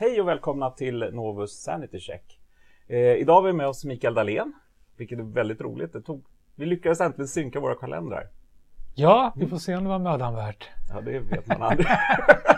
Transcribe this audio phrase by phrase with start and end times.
[0.00, 2.40] Hej och välkomna till Novus Sanity Check.
[2.86, 4.52] Eh, idag har vi med oss Mikael Dahlén,
[4.96, 5.92] vilket är väldigt roligt.
[5.92, 6.24] Det tog,
[6.54, 8.28] vi lyckades äntligen synka våra kalendrar.
[8.94, 10.70] Ja, vi får se om det var mödan värt.
[10.88, 11.86] Ja, det vet man aldrig.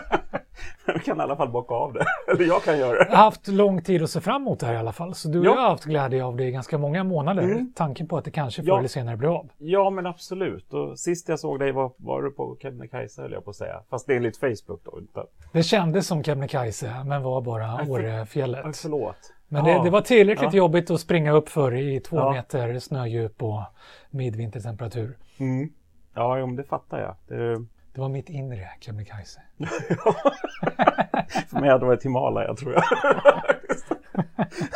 [0.93, 2.05] Vi kan i alla fall bocka av det.
[2.31, 3.05] Eller jag kan göra det.
[3.09, 5.13] Jag har haft lång tid att se fram emot det här i alla fall.
[5.13, 5.49] Så du och Ja.
[5.55, 7.43] jag har haft glädje av det i ganska många månader.
[7.43, 7.73] Mm.
[7.75, 8.77] Tanken på att det kanske förr Ja.
[8.79, 9.49] eller senare blir av.
[9.57, 10.73] Ja, men absolut.
[10.73, 13.81] Och sist jag såg dig var, var du på Kebnekaise, höll jag på att säga.
[13.89, 14.99] Fast det är enligt Facebook då.
[14.99, 15.23] Inte.
[15.53, 18.65] Det kändes som Kebnekaise, men var bara för- Årefjället.
[18.65, 19.15] Aj, förlåt.
[19.47, 20.57] Men det, det var tillräckligt Ja.
[20.57, 22.31] jobbigt att springa upp för i två Ja.
[22.31, 23.61] meter snödjup och
[24.25, 25.17] midvintertemperatur.
[25.37, 25.69] Mm.
[26.13, 27.15] Ja, jo, men det fattar jag.
[27.37, 29.41] Det, det var mitt inre Kebnekaise.
[31.47, 32.83] för mig hade det varit Himalaya, tror jag.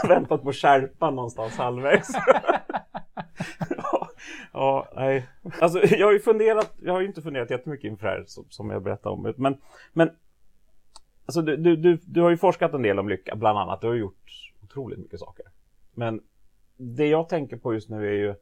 [0.08, 2.10] Väntat på skärpa någonstans halvvägs.
[3.78, 4.10] ja,
[4.54, 5.28] ja, nej.
[5.62, 8.46] Alltså, jag har ju funderat, jag har ju inte funderat jättemycket inför det här som,
[8.50, 9.34] som jag berättade om.
[9.38, 9.58] Men,
[9.94, 10.10] men
[11.26, 13.82] alltså, du, du, du, du har ju forskat en del om lycka, bland annat.
[13.82, 15.46] Du har gjort otroligt mycket saker.
[15.94, 16.22] Men
[16.78, 18.36] det jag tänker på just nu är ju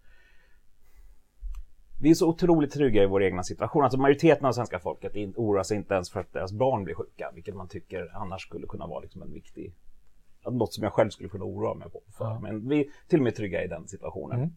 [2.04, 3.84] vi är så otroligt trygga i vår egna situation.
[3.84, 6.96] Alltså majoriteten av svenska folket in- oroar sig inte ens för att deras barn blir
[6.96, 9.74] sjuka, vilket man tycker annars skulle kunna vara liksom en viktig,
[10.46, 11.88] något som jag själv skulle kunna oroa mig.
[12.18, 12.26] För.
[12.26, 12.40] Ja.
[12.40, 14.38] Men vi är till och med trygga i den situationen.
[14.38, 14.50] Mm.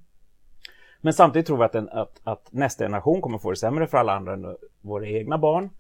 [1.01, 3.99] Men samtidigt tror vi att, en, att, att nästa generation kommer få det sämre för
[3.99, 5.71] alla andra än våra egna barn.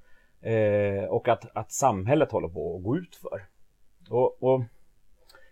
[0.40, 3.46] Eh, och att, att samhället håller på att gå ut för.
[4.10, 4.62] Och, och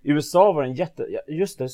[0.02, 1.06] USA var en jätte...
[1.28, 1.68] Just det,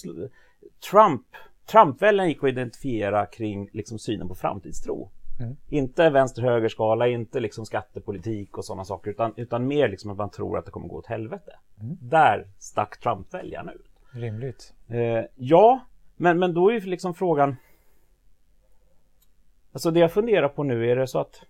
[0.91, 1.27] Trump,
[1.71, 5.11] Trump-väljaren gick att identifiera kring liksom synen på framtidstro.
[5.41, 5.57] Mm.
[5.69, 10.59] Inte vänster-höger-skala, inte liksom skattepolitik och sådana saker, utan, utan mer liksom att man tror
[10.59, 11.53] att det kommer gå åt helvete.
[11.81, 11.97] Mm.
[12.01, 13.91] Där stack Trump-väljaren ut.
[14.11, 14.75] Rimligt.
[14.89, 15.81] Eh, ja,
[16.17, 17.57] men, men då är ju liksom frågan...
[19.73, 21.43] Alltså det jag funderar på nu, är det så att...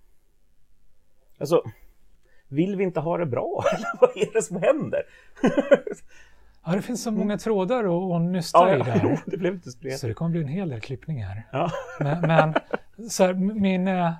[1.39, 1.63] Alltså,
[2.48, 3.65] vill vi inte ha det bra?
[3.75, 5.03] Eller vad är det som händer?
[6.66, 8.78] Ja, det finns så många trådar att, att nysta Mm.
[8.78, 9.19] ja, i ja, jo, där.
[9.27, 10.00] det blev lite spretigt.
[10.00, 11.48] Så det kommer bli en hel del klippningar.
[11.52, 11.70] Ja.
[12.01, 12.55] Men, men
[13.11, 14.12] så här, min eh,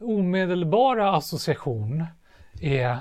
[0.00, 2.04] omedelbara association
[2.60, 2.98] är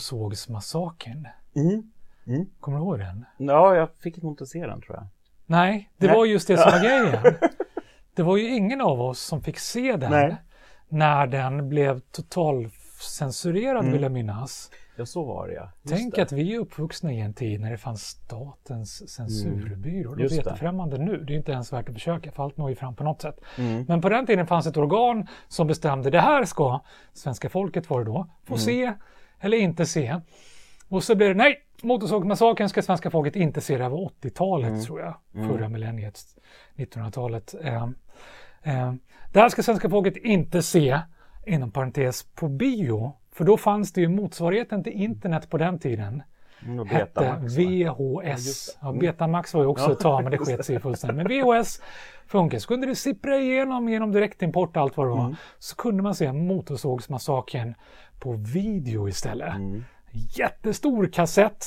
[0.00, 1.28] Motorsågsmassakern.
[1.56, 2.46] Mm.
[2.60, 3.24] Kommer du ihåg den?
[3.36, 5.06] ja, jag fick inte se den tror jag.
[5.46, 6.16] Nej, det Nej.
[6.16, 7.34] var just det som var grejen.
[8.14, 10.36] Det var ju ingen av oss som fick se den Nej.
[10.88, 12.00] när den blev
[13.00, 13.92] totalcensurerad Mm.
[13.92, 14.70] vill jag minnas.
[14.96, 15.70] Ja, så var det ja.
[15.82, 16.22] Just Tänk det.
[16.22, 20.14] att vi är uppvuxna i en tid när det fanns statens censurbyrå.
[20.14, 20.50] Det Just är det.
[20.50, 21.16] jättefrämmande nu.
[21.24, 23.40] Det är inte ens värt att försöka för allt når ju fram på något sätt.
[23.58, 23.84] Mm.
[23.88, 26.80] Men på den tiden fanns ett organ som bestämde det här ska
[27.12, 28.28] svenska folket var det då Mm.
[28.44, 28.92] få se
[29.40, 30.20] eller inte se.
[30.88, 33.76] Och så blev det nej, Motorsågsmassakern ska svenska folket inte se.
[33.76, 34.84] Det här var 80-talet Mm.
[34.84, 35.14] tror jag,
[35.48, 36.20] förra millenniet,
[36.76, 37.54] 1900-talet.
[37.62, 37.82] Eh,
[38.62, 38.94] eh,
[39.32, 41.00] det här ska svenska folket inte se,
[41.46, 43.12] inom parentes, på bio.
[43.32, 46.22] För då fanns det ju motsvarigheten till internet på den tiden.
[46.66, 48.78] Mm, Hette VHS.
[48.80, 48.92] Ja.
[48.92, 51.26] Betamax var ju också Ja, ett tag, men det sket sig fullständigt.
[51.26, 51.82] Men VHS
[52.26, 52.58] funkar.
[52.58, 55.24] Så kunde det sippra igenom genom direktimport och allt vad det var.
[55.24, 55.36] Mm.
[55.58, 57.74] Så kunde man se Motorsågsmassakern
[58.18, 59.54] på video istället.
[59.54, 59.84] Mm.
[60.12, 61.66] Jättestor kassett.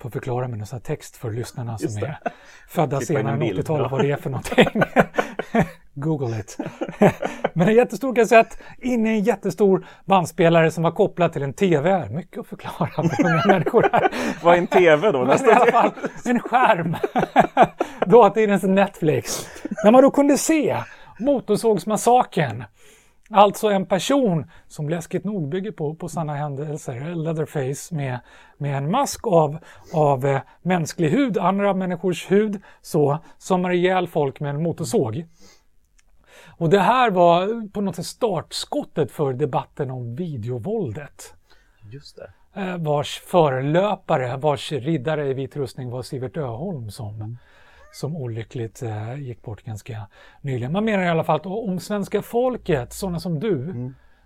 [0.00, 2.06] Får förklara med någon text för lyssnarna Just som det.
[2.06, 2.32] är
[2.68, 3.88] födda senare en än bild, 80-talet ja.
[3.88, 4.82] vad det är för någonting.
[6.00, 6.58] Google it.
[7.52, 12.08] Men en jättestor kassett inne i en jättestor bandspelare som var kopplad till en TV.
[12.10, 14.10] Mycket att förklara för unga människor här.
[14.42, 15.24] Vad är en TV då?
[15.24, 15.90] Men i alla fall
[16.24, 16.96] en skärm.
[18.06, 19.46] Dåtidens Netflix.
[19.84, 20.76] Där man då kunde se
[21.18, 22.64] Motorsågsmassakern.
[23.32, 28.18] Alltså en person som läskigt nog bygger på, på sanna händelser, Leatherface med,
[28.58, 29.58] med en mask av,
[29.94, 35.24] av eh, mänsklig hud, andra människors hud, så, som har ihjäl folk med en motorsåg.
[36.60, 41.34] Och det här var på något sätt startskottet för debatten om videovåldet.
[41.92, 42.60] Just det.
[42.60, 47.38] eh, vars förelöpare, vars riddare i vit rustning var Sivert Öholm som,
[47.92, 50.06] som olyckligt eh, gick bort ganska
[50.40, 50.72] nyligen.
[50.72, 53.74] Man menar i alla fall att om svenska folket, sådana som du,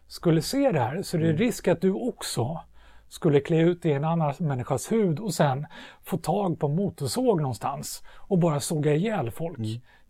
[0.07, 2.61] skulle se det här så är det risk att du också
[3.09, 5.67] skulle klä ut i en annan människas hud och sen
[6.03, 9.59] få tag på motorsåg någonstans och bara såga ihjäl folk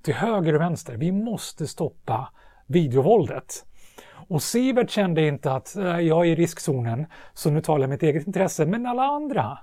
[0.05, 0.97] till höger och vänster.
[0.97, 2.29] Vi måste stoppa
[2.67, 3.67] videovåldet.
[4.29, 8.03] Och Sivert kände inte att eh, jag är i riskzonen, så nu talar jag mitt
[8.03, 9.59] eget intresse, men alla andra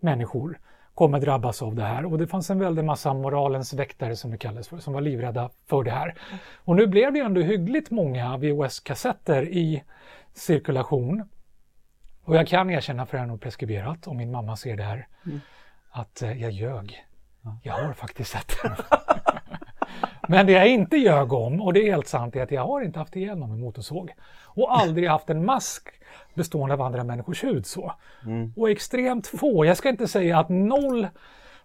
[0.00, 0.58] människor
[0.94, 2.04] kommer drabbas av det här.
[2.04, 5.50] Och det fanns en väldig massa moralens väktare som det kallades för, som var livrädda
[5.66, 6.14] för det här.
[6.56, 9.82] Och nu blev det ändå hyggligt många VHS-kassetter i
[10.34, 11.28] cirkulation.
[12.24, 15.08] Och jag kan erkänna, för det är nog preskriberat, om min mamma ser det här,
[15.90, 17.04] att eh, jag ljög.
[17.62, 18.72] Jag har faktiskt sett den.
[20.30, 22.80] Men det jag inte ljög om, och det är helt sant, är att jag har
[22.80, 24.14] inte haft ihjäl någon med motorsåg.
[24.44, 25.88] Och aldrig haft en mask
[26.34, 27.92] bestående av andra människors hud så.
[28.24, 28.52] Mm.
[28.56, 31.08] Och extremt få, jag ska inte säga att noll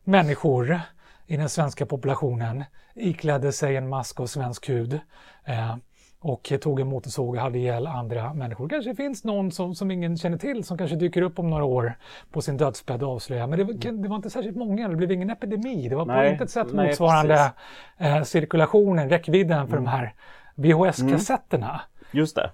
[0.03, 0.79] människor
[1.27, 2.63] i den svenska populationen
[2.95, 4.99] iklädde sig en mask av svensk hud.
[5.45, 5.75] Eh,
[6.23, 8.69] och tog en motorsåg och hade ihjäl andra människor.
[8.69, 11.97] kanske finns någon som, som ingen känner till som kanske dyker upp om några år
[12.31, 13.47] på sin dödsbädd och avslöjar.
[13.47, 15.89] Men det, var- det var inte särskilt många, det blev ingen epidemi.
[15.89, 17.51] Det var på Nej, intet sätt nej, motsvarande
[17.97, 20.13] eh, cirkulationen, räckvidden för de här
[20.55, 21.81] VHS-kassetterna.
[22.11, 22.51] Just det.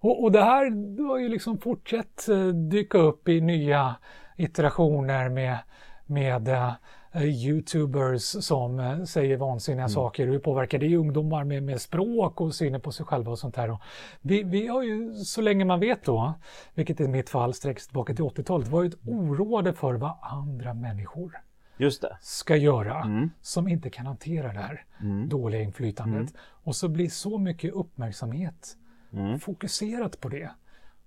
[0.00, 0.64] Och, och det här
[1.08, 3.94] har ju liksom fortsatt eh, dyka upp i nya
[4.36, 5.58] iterationer med,
[6.06, 6.72] med eh,
[7.14, 10.26] Youtubers som eh, säger vansinniga saker.
[10.26, 13.58] Hur påverkar det ungdomar med, med språk och synen på sig själva och sånt.
[13.58, 13.80] Och
[14.20, 16.34] vi, vi har ju så länge man vet då,
[16.74, 21.40] vilket i mitt fall sträcks tillbaka till 80-talet, varit oroade för vad andra människor
[22.20, 23.30] ska göra Mm.
[23.40, 25.28] som inte kan hantera det här Mm.
[25.28, 26.34] dåliga inflytandet.
[26.40, 28.76] Och så blir så mycket uppmärksamhet
[29.12, 29.40] Mm.
[29.40, 30.50] fokuserat på det.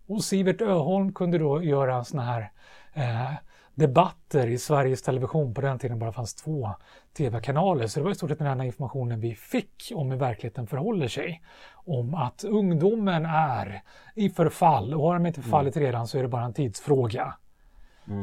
[0.08, 2.52] Och Sivert Öholm kunde då göra såna här
[2.94, 3.32] eh,
[3.76, 5.54] debatter i Sveriges Television.
[5.54, 6.70] På den tiden bara fanns två
[7.18, 7.88] tv-kanaler.
[7.88, 11.08] Så det var i stort sett den enda informationen vi fick om hur verkligheten förhåller
[11.08, 11.44] sig.
[11.74, 13.84] Om att ungdomen är
[14.16, 17.36] i förfall och har de inte förfallit redan så är det bara en tidsfråga.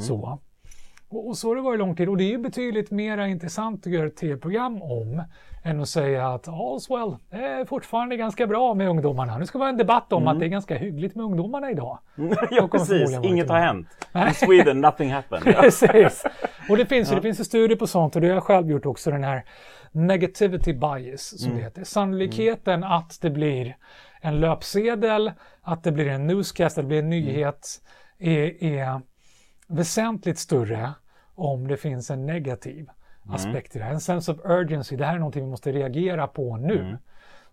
[0.00, 0.38] Så.
[1.10, 3.86] Och, och så har det varit lång tid och det är ju betydligt mer intressant
[3.86, 5.22] att göra ett tv-program om
[5.64, 9.38] än att säga att all's well, det är fortfarande ganska bra med ungdomarna.
[9.38, 11.98] Nu ska det vara en debatt om att det är ganska hyggligt med ungdomarna idag.
[12.50, 13.18] ja, precis.
[13.22, 13.88] Inget har hänt.
[14.14, 15.56] In Sweden, nothing happened.
[15.60, 16.24] Precis.
[16.68, 18.70] Och det finns ju det finns ju studier på sånt och det har jag själv
[18.70, 19.44] gjort också, den här
[19.92, 21.84] negativity bias som det heter.
[21.84, 23.76] Sannolikheten att det blir
[24.20, 25.32] en löpsedel,
[25.62, 27.80] att det blir en newscast, att det blir en nyhet
[28.18, 29.00] är, är
[29.70, 30.92] väsentligt större
[31.34, 32.90] om det finns en negativ
[33.28, 33.92] aspekt i det här.
[33.92, 36.98] En sense of urgency, det här är någonting vi måste reagera på nu.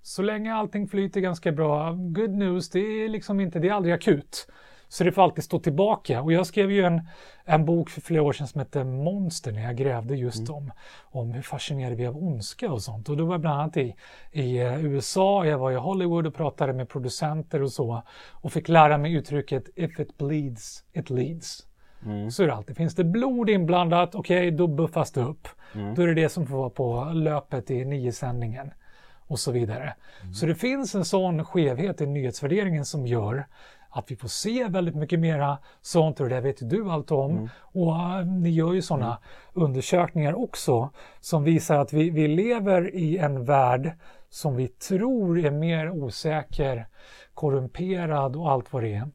[0.02, 3.94] Så länge allting flyter ganska bra, good news, det är liksom inte, det är aldrig
[3.94, 4.48] akut.
[4.90, 6.22] Så det får alltid stå tillbaka.
[6.22, 7.02] Och jag skrev ju en,
[7.46, 10.72] en bok för flera år sedan som hette Monster när jag grävde just om,
[11.02, 13.10] om hur fascinerade vi av ondska och sånt.
[13.10, 13.96] Och då var jag bland annat i,
[14.32, 18.04] i eh, USA, jag var i Hollywood och pratade med producenter och så.
[18.32, 21.68] Och fick lära mig uttrycket if it bleeds, it leads.
[22.32, 22.78] Så är det alltid.
[22.78, 25.48] Finns det blod inblandat, okej, då buffas det upp.
[25.96, 28.72] Då är det det som får vara på löpet i nio-sändningen
[29.28, 29.94] och så vidare.
[30.34, 33.46] Så det finns en sån skevhet i nyhetsvärderingen som gör
[33.90, 37.50] att vi får se väldigt mycket mera sånt och det vet du allt om.
[37.60, 39.18] Och äh, ni gör ju sådana
[39.54, 40.90] undersökningar också
[41.20, 43.92] som visar att vi, vi lever i en värld
[44.30, 46.88] som vi tror är mer osäker,
[47.34, 49.10] korrumperad och allt vad det är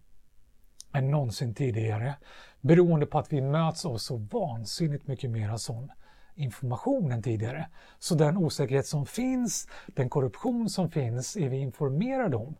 [0.95, 2.15] än någonsin tidigare.
[2.63, 5.91] Beroende på att vi möts av så vansinnigt mycket mer sån
[6.35, 7.67] information än tidigare.
[7.99, 12.55] Så den osäkerhet som finns, den korruption som finns, är vi informerade om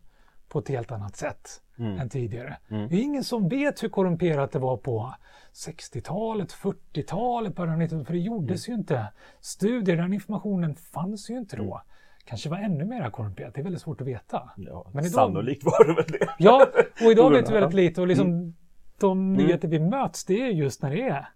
[0.49, 2.57] på ett helt annat sätt än tidigare.
[2.67, 5.13] Det är ingen som vet hur korrumperat det var på
[5.53, 9.07] 60-talet, 40-talet, början av 90-talet, för det gjordes ju inte
[9.39, 11.81] studier, den informationen fanns ju inte då.
[12.25, 14.49] Kanske var ännu mer korrumperat, det är väldigt svårt att veta.
[14.57, 16.27] Ja, Men idag- Sannolikt var det väl det.
[16.39, 16.67] Ja,
[17.05, 18.55] och idag vet vi väldigt lite och liksom
[19.03, 21.29] de nyheter vi möts, det är just när det är.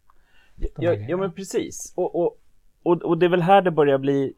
[0.77, 1.93] Ja, ja men precis.
[1.95, 2.37] Och, och,
[2.83, 4.33] och, och det är väl här det börjar bli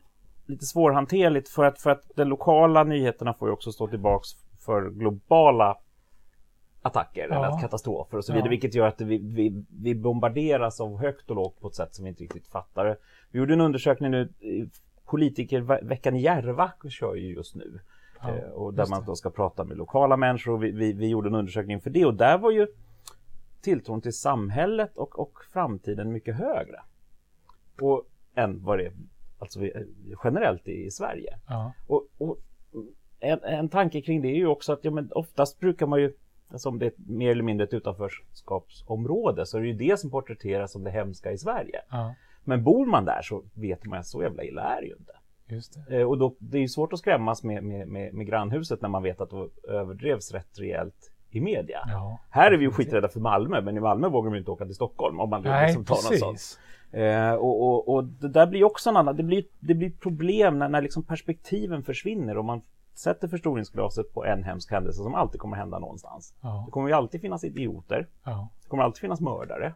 [0.45, 4.29] lite svårhanterligt för att, för att de lokala nyheterna får ju också stå tillbaks
[4.65, 5.77] för globala
[6.81, 7.35] attacker Ja.
[7.35, 8.47] eller katastrofer och så vidare.
[8.47, 8.49] Ja.
[8.49, 12.03] Vilket gör att vi, vi, vi bombarderas av högt och lågt på ett sätt som
[12.05, 12.97] vi inte riktigt fattar.
[13.31, 14.29] Vi gjorde en undersökning nu,
[15.05, 17.79] politikerveckan i Järva kör ju just nu.
[18.21, 20.53] Ja, Eh, och där man då ska prata med lokala människor.
[20.53, 22.67] Och vi, vi, vi gjorde en undersökning för det och där var ju
[23.61, 26.79] tilltron till samhället och, och framtiden mycket högre.
[27.81, 28.93] Och, än vad det är
[29.39, 29.59] alltså,
[30.23, 31.39] generellt i, Sverige.
[31.47, 32.37] Ja, Och, och
[33.19, 36.13] en, en tanke kring det är ju också att ja, men oftast brukar man ju,
[36.47, 40.11] alltså om det är mer eller mindre ett utanförskapsområde, så är det ju det som
[40.11, 41.81] porträtteras som det hemska i Sverige.
[41.89, 44.95] ja, Men bor man där så vet man att så jävla illa är det ju
[44.95, 45.13] inte.
[45.87, 45.99] det.
[45.99, 48.89] Eh, Och då, det är ju svårt att skrämmas med, med, med, med grannhuset när
[48.89, 51.79] man vet att det överdrevs rätt rejält i media.
[51.87, 54.65] Ja, Här är vi ju skiträdda för Malmö, men i Malmö vågar ju inte åka
[54.65, 56.59] till Stockholm om man Nej, liksom ta något sånt.
[56.91, 60.59] Eh, och, och, och det där blir också en annan, det blir, det blir problem
[60.59, 62.61] när, när liksom perspektiven försvinner och man
[62.93, 66.33] sätter förstoringsglaset på en hemsk händelse som alltid kommer hända någonstans.
[66.41, 69.73] Ja, Det kommer ju alltid finnas idioter, ja, det kommer alltid finnas mördare.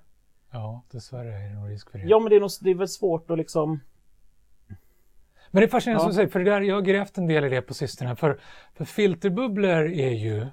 [0.51, 2.05] ja, dessvärre är det nog risk för det.
[2.05, 3.79] Ja, men det är, nog, det är väl svårt att liksom...
[5.51, 6.03] Men det är fascinerande Ja.
[6.03, 8.15] som du säger, för det där, jag har grävt en del i det på sistone.
[8.15, 8.39] För,
[8.73, 10.47] för filterbubblor är ju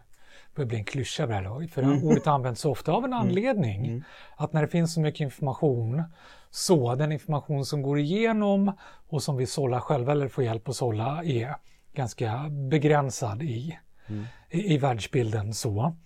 [0.54, 2.04] börjar bli en klyscha vid det här laget, för mm.
[2.04, 3.87] ordet används ofta av en anledning.
[3.87, 4.02] Mm.
[4.37, 6.02] Att när det finns så mycket information,
[6.50, 8.73] så den information som går igenom
[9.09, 11.54] och som vi sållar själva eller får hjälp att sålla är
[11.95, 13.78] ganska begränsad i,
[14.09, 14.25] mm.
[14.50, 15.54] i, i världsbilden.
[15.54, 15.97] så.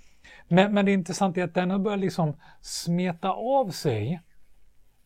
[0.48, 4.20] Men, men det intressanta är att den har börjat liksom smeta av sig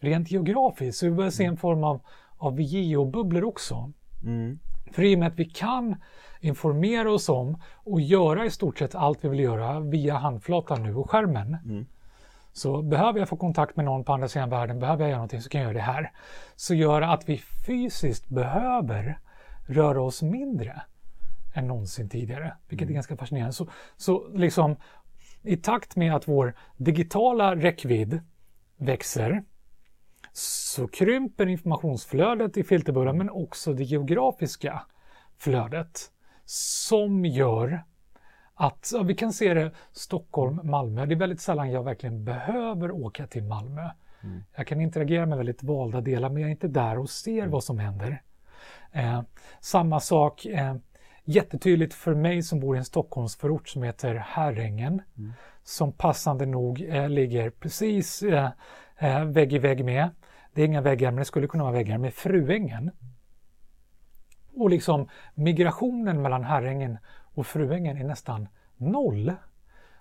[0.01, 0.99] rent geografiskt.
[0.99, 2.01] Så vi börjar se en form av,
[2.39, 3.93] av geobubblor också.
[4.23, 4.59] Mm.
[4.93, 5.97] För i och med att vi kan
[6.41, 10.95] informera oss om och göra i stort sett allt vi vill göra via handflatan nu
[10.95, 11.57] och skärmen.
[11.65, 11.87] Mm.
[12.53, 15.41] Så behöver jag få kontakt med någon på andra sidan världen, behöver jag göra någonting
[15.41, 16.13] så kan jag göra det här.
[16.57, 19.19] Så gör att vi fysiskt behöver
[19.67, 20.83] röra oss mindre
[21.55, 22.93] än någonsin tidigare, vilket mm.
[22.93, 23.53] är ganska fascinerande.
[23.53, 24.77] Så, så liksom
[25.43, 28.21] i takt med att vår digitala räckvidd
[28.77, 29.45] växer
[30.39, 34.83] så krymper informationsflödet i filterbubblan men också det geografiska
[35.39, 36.01] flödet
[36.45, 37.85] som gör
[38.55, 41.07] att ja, vi kan se det Stockholm, Malmö.
[41.07, 43.91] Det är väldigt sällan jag verkligen behöver åka till Malmö.
[44.23, 44.45] Mm.
[44.57, 47.51] Jag kan interagera med väldigt valda delar men jag är inte där och ser mm.
[47.51, 48.23] vad som händer.
[48.93, 49.23] Eh,
[49.61, 50.75] samma sak, eh,
[51.25, 55.03] jättetydligt för mig som bor i en Stockholmsförort som heter Herrängen.
[55.19, 55.33] Mm.
[55.63, 58.51] Som passande nog eh, ligger precis eh,
[58.99, 60.11] eh, vägg i vägg med.
[60.59, 62.91] Det är inga väggar, men det skulle kunna vara väggar med Fruängen.
[64.55, 66.99] Och liksom migrationen mellan Herrängen
[67.35, 69.33] och Fruängen är nästan noll.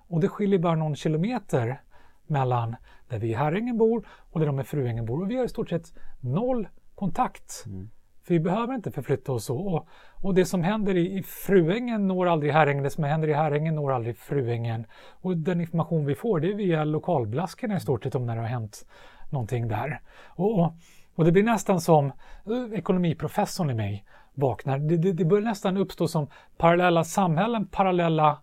[0.07, 1.81] Och det skiljer bara någon kilometer
[2.27, 2.75] mellan
[3.09, 5.21] där vi i Herrängen bor och där de i Fruängen bor.
[5.21, 7.63] Och vi har i stort sett noll kontakt.
[7.65, 7.89] Mm.
[8.23, 9.57] För vi behöver inte förflytta oss så.
[9.57, 9.87] Och,
[10.23, 13.75] och det som händer i, i Fruängen når aldrig Herrängen, det som händer i Herrängen
[13.75, 14.85] når aldrig Fruängen.
[15.21, 18.41] Och den information vi får det är via lokalblaskorna i stort sett om när det
[18.41, 18.85] har hänt
[19.29, 20.01] någonting där.
[20.25, 20.73] Och,
[21.15, 22.11] och, det blir nästan som
[22.49, 24.79] uh, ekonomiprofessorn i mig vaknar.
[24.79, 28.37] Det, det, det börjar nästan uppstå som parallella samhällen, parallella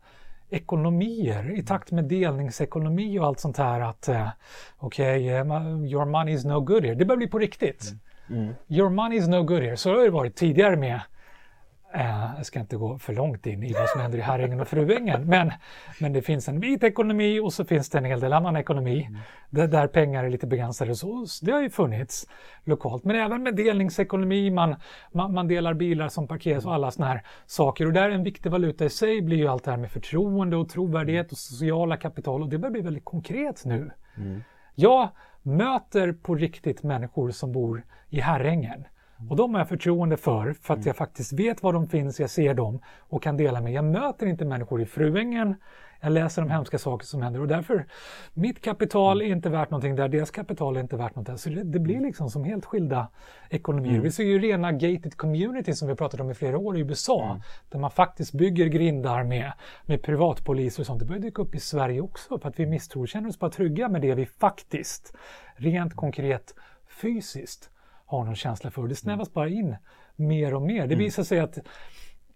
[0.50, 4.28] ekonomier i takt med delningsekonomi och allt sånt här att uh,
[4.76, 6.94] okej, okay, uh, your money is no good here.
[6.94, 7.92] Det börjar bli på riktigt.
[8.30, 8.42] Mm.
[8.42, 8.54] Mm.
[8.68, 9.76] Your money is no good here.
[9.76, 11.13] Så har det varit tidigare med Eh,
[12.36, 15.26] jag ska inte gå för långt in i vad som händer i Herrängen och Fruängen,
[15.26, 15.52] men,
[16.00, 19.06] men det finns en vit ekonomi och så finns det en hel del annan ekonomi
[19.08, 19.20] mm.
[19.50, 20.94] där, där, pengar är lite begränsade.
[20.94, 22.26] Så det har ju funnits
[22.64, 24.76] lokalt, men även med delningsekonomi, man,
[25.12, 27.86] man, man delar bilar som parkeras och alla sådana här saker.
[27.86, 30.68] Och där en viktig valuta i sig blir ju allt det här med förtroende och
[30.68, 33.90] trovärdighet och sociala kapital och det börjar bli väldigt konkret nu.
[34.16, 34.42] Mm.
[34.74, 35.08] Jag
[35.42, 38.84] möter på riktigt människor som bor i Herrängen
[39.30, 40.86] och de har jag förtroende för, för att mm.
[40.86, 43.72] jag faktiskt vet var de finns, jag ser dem och kan dela med.
[43.72, 45.54] Jag möter inte människor i Fruängen,
[46.04, 47.86] jag läser om hemska saker som händer och därför,
[48.34, 51.38] mitt kapital är inte värt någonting där, deras kapital är inte värt någonting.
[51.38, 53.08] Så det, det blir liksom som helt skilda
[53.50, 53.92] ekonomier.
[53.92, 54.02] Mm.
[54.02, 56.80] Vi ser ju rena gated community som vi har pratat om i flera år i
[56.80, 57.42] USA, mm.
[57.68, 59.52] där man faktiskt bygger grindar med,
[59.86, 61.00] med privatpolis och sånt.
[61.00, 63.88] Det börjar dyka upp i Sverige också, för att vi misstror, känner oss bara trygga
[63.88, 65.14] med det vi faktiskt,
[65.56, 66.54] rent konkret,
[67.02, 67.70] fysiskt
[68.14, 68.88] har någon känsla för.
[68.88, 69.76] Det snävas bara in
[70.16, 70.87] mer och mer.
[70.87, 70.99] Det mm.
[70.99, 71.59] visar sig att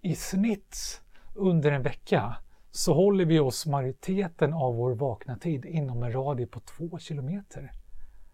[0.00, 1.00] i snitt
[1.34, 2.36] under en vecka
[2.70, 7.72] så håller vi oss majoriteten av vår vakna tid inom en radie på två kilometer.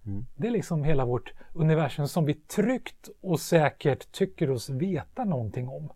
[0.06, 0.26] Mm.
[0.36, 5.68] Det är liksom hela vårt universum som vi tryggt och säkert tycker oss veta någonting
[5.68, 5.92] om.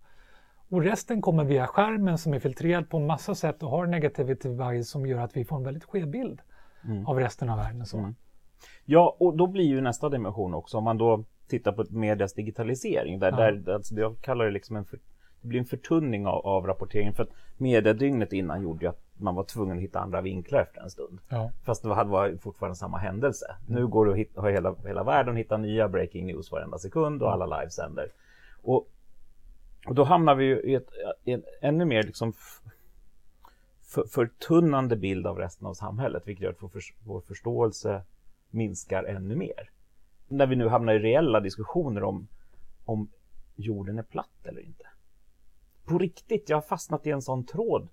[0.71, 4.49] Och resten kommer via skärmen som är filtrerad på en massa sätt och har negativity
[4.49, 6.41] bias som gör att vi får en väldigt skev bild
[6.85, 7.07] mm.
[7.07, 7.87] av resten av världen.
[7.87, 7.99] Så.
[7.99, 8.15] Mm.
[8.85, 13.19] Ja, och då blir ju nästa dimension också om man då tittar på medias digitalisering.
[13.19, 13.37] Där, ja.
[13.37, 14.99] där, alltså jag kallar det liksom en, för,
[15.41, 17.15] det blir en förtunning av, av rapporteringen.
[17.15, 20.81] För att mediedygnet innan gjorde ju att man var tvungen att hitta andra vinklar efter
[20.81, 21.21] en stund.
[21.29, 21.51] Ja.
[21.65, 23.57] Fast det hade var fortfarande samma händelse.
[23.67, 27.23] Nu går det att hitta, har hela, hela världen hitta nya breaking news varenda sekund
[27.23, 28.13] och alla livesänder.
[28.63, 28.89] Och,
[29.87, 30.89] och då hamnar vi ju i, ett,
[31.25, 32.33] i en ännu mer liksom
[33.83, 38.03] för, förtunnande bild av resten av samhället, vilket gör att vår, för, vår förståelse
[38.51, 39.71] minskar ännu mer.
[40.29, 42.29] När vi nu hamnar i reella diskussioner om,
[42.85, 43.11] om
[43.57, 44.85] jorden är platt eller inte.
[45.85, 47.89] På riktigt, jag har fastnat i en sån tråd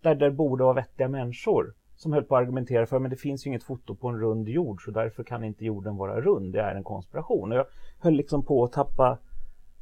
[0.00, 3.46] där det borde vara vettiga människor som höll på att argumentera för men det finns
[3.46, 6.52] ju inget foto på en rund jord så därför kan inte jorden vara rund.
[6.52, 7.52] Det är en konspiration.
[7.52, 7.66] Och jag
[7.98, 9.18] höll liksom på att tappa...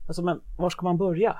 [0.07, 1.37] Alltså men var ska man börja?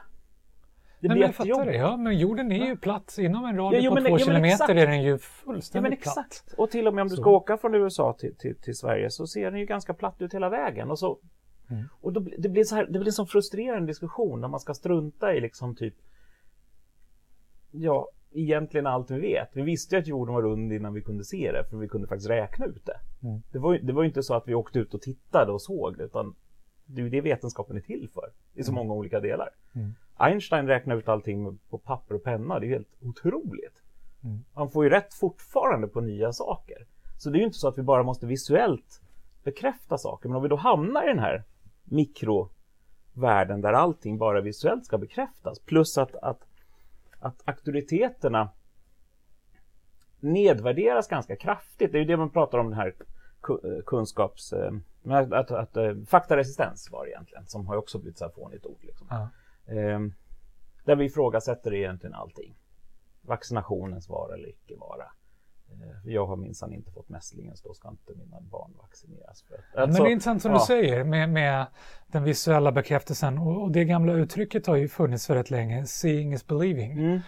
[1.01, 1.73] Det blir jättejobbigt.
[1.73, 1.77] Det.
[1.77, 3.17] Ja, men jorden är ju platt.
[3.19, 4.71] Inom en radie ja, på två ja, kilometer exakt.
[4.71, 6.55] är den ju fullständigt ja, platt.
[6.57, 9.27] Och till och med om du ska åka från USA till, till, till, Sverige så
[9.27, 10.91] ser den ju ganska platt ut hela vägen.
[10.91, 11.19] Och, så,
[11.71, 11.85] mm.
[12.01, 14.75] och då, det blir så här, det blir en sån frustrerande diskussion när man ska
[14.75, 15.95] strunta i liksom typ
[17.71, 19.49] Ja, egentligen allt vi vet.
[19.53, 22.09] Vi visste ju att jorden var rund innan vi kunde se det, för vi kunde
[22.09, 23.27] faktiskt räkna ut det.
[23.29, 23.43] Mm.
[23.53, 25.99] Det, var, det var ju inte så att vi åkte ut och tittade och såg
[25.99, 26.35] det, utan
[26.87, 28.75] det är ju det vetenskapen är till för i så mm.
[28.75, 29.49] många olika delar.
[29.75, 29.95] Mm.
[30.19, 32.59] Einstein räknar ut allting på papper och penna.
[32.59, 33.83] Det är helt otroligt.
[34.25, 34.45] Mm.
[34.55, 36.87] Man får ju rätt fortfarande på nya saker.
[37.19, 39.01] Så det är ju inte så att vi bara måste visuellt
[39.45, 40.29] bekräfta saker.
[40.29, 41.45] Men om vi då hamnar i den här
[41.85, 45.59] mikrovärlden där allting bara visuellt ska bekräftas.
[45.59, 46.47] Plus att, att,
[47.21, 48.51] att auktoriteterna
[50.21, 51.93] nedvärderas ganska kraftigt.
[51.93, 52.95] Det är ju det man pratar om den här
[53.87, 54.53] kunskaps...
[54.53, 54.73] Eh,
[55.05, 58.79] att, att, att, eh, faktaresistens var det egentligen, som har också blivit ett fånigt ord.
[58.81, 59.07] Liksom.
[59.11, 59.29] Ja.
[59.69, 60.15] Ehm,
[60.85, 62.55] där vi ifrågasätter egentligen allting.
[63.21, 65.05] Vaccinationens vara eller icke vara.
[65.73, 69.43] Eh, jag har minsann inte fått mässlingen så då ska inte mina barn vaccineras.
[69.43, 70.59] För att, alltså, Men det är intressant som ja.
[70.59, 71.67] du säger med, med
[72.07, 76.33] den visuella bekräftelsen och, och, det gamla uttrycket har ju funnits för rätt länge, seeing
[76.33, 76.93] is believing.
[76.93, 77.21] Mm.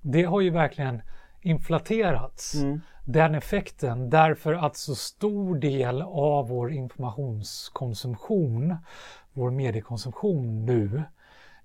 [0.00, 1.02] Det har ju verkligen
[1.40, 2.80] inflaterats, mm.
[3.04, 8.76] den effekten, därför att så stor del av vår informationskonsumtion,
[9.32, 11.02] vår mediekonsumtion nu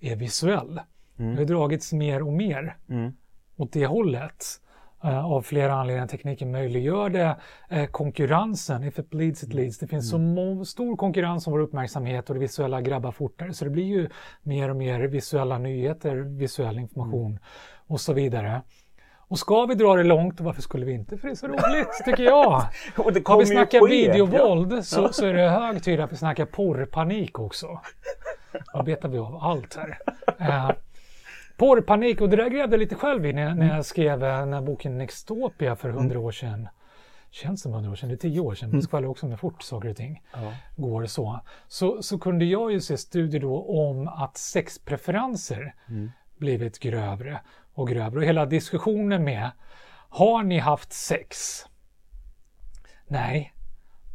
[0.01, 0.79] är visuell.
[1.19, 1.35] Mm.
[1.35, 3.13] Det har dragits mer och mer mm.
[3.57, 4.45] åt det hållet.
[5.05, 6.07] Uh, av flera anledningar.
[6.07, 7.37] Tekniken möjliggör det.
[7.73, 9.77] Uh, konkurrensen, if it bleeds it leads.
[9.77, 10.57] Det finns mm.
[10.57, 13.53] så stor konkurrens om vår uppmärksamhet och det visuella grabbar fortare.
[13.53, 14.09] Så det blir ju
[14.43, 17.39] mer och mer visuella nyheter, visuell information mm.
[17.87, 18.61] och så vidare.
[19.31, 21.17] Och ska vi dra det långt, varför skulle vi inte?
[21.17, 22.63] För det är så roligt, tycker jag.
[22.97, 24.81] och det Om vi snackar videovåld ja.
[24.81, 27.67] så, så är det hög tid att vi snackar porrpanik också.
[28.73, 29.97] Då betar vi av allt här.
[30.41, 30.71] Uh,
[31.57, 34.53] porrpanik, och det där grävde jag lite själv i när, när jag skrev eh, den
[34.53, 36.67] här boken Nextopia för hundra år sedan.
[37.31, 39.39] Känns som hundra år sedan, det är tio år sedan, men det skvallrar också med
[39.39, 40.53] fort saker och ting ja.
[40.75, 41.39] går så.
[41.67, 42.01] så.
[42.01, 46.11] Så kunde jag ju se studier då om att sexpreferenser mm.
[46.37, 47.41] blivit grövre
[47.73, 48.19] och grövre.
[48.19, 49.51] Och hela diskussionen med
[50.09, 51.65] Har ni haft sex?
[53.07, 53.53] Nej,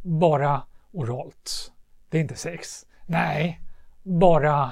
[0.03, 1.71] bara oralt.
[2.09, 2.85] Det är inte sex.
[3.05, 3.61] Nej,
[4.07, 4.71] bara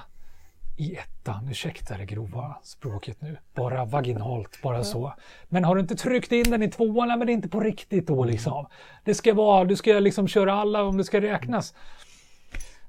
[0.78, 5.14] i ettan, ursäkta det grova språket nu, bara vaginalt, bara så.
[5.48, 8.08] Men har du inte tryckt in den i tvåan, men det är inte på riktigt
[8.08, 8.66] då liksom.
[9.04, 11.74] Det ska vara, du ska liksom köra alla om det ska räknas.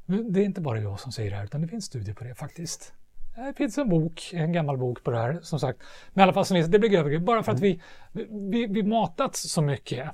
[0.06, 2.34] Det är inte bara jag som säger det här, utan det finns studier på det
[2.34, 2.92] faktiskt.
[3.36, 5.82] Det finns en bok, en gammal bok på det här som sagt.
[6.12, 7.22] Men i alla fall, det blir övergrepp.
[7.22, 7.80] Bara för att vi,
[8.50, 10.08] vi, vi matats så mycket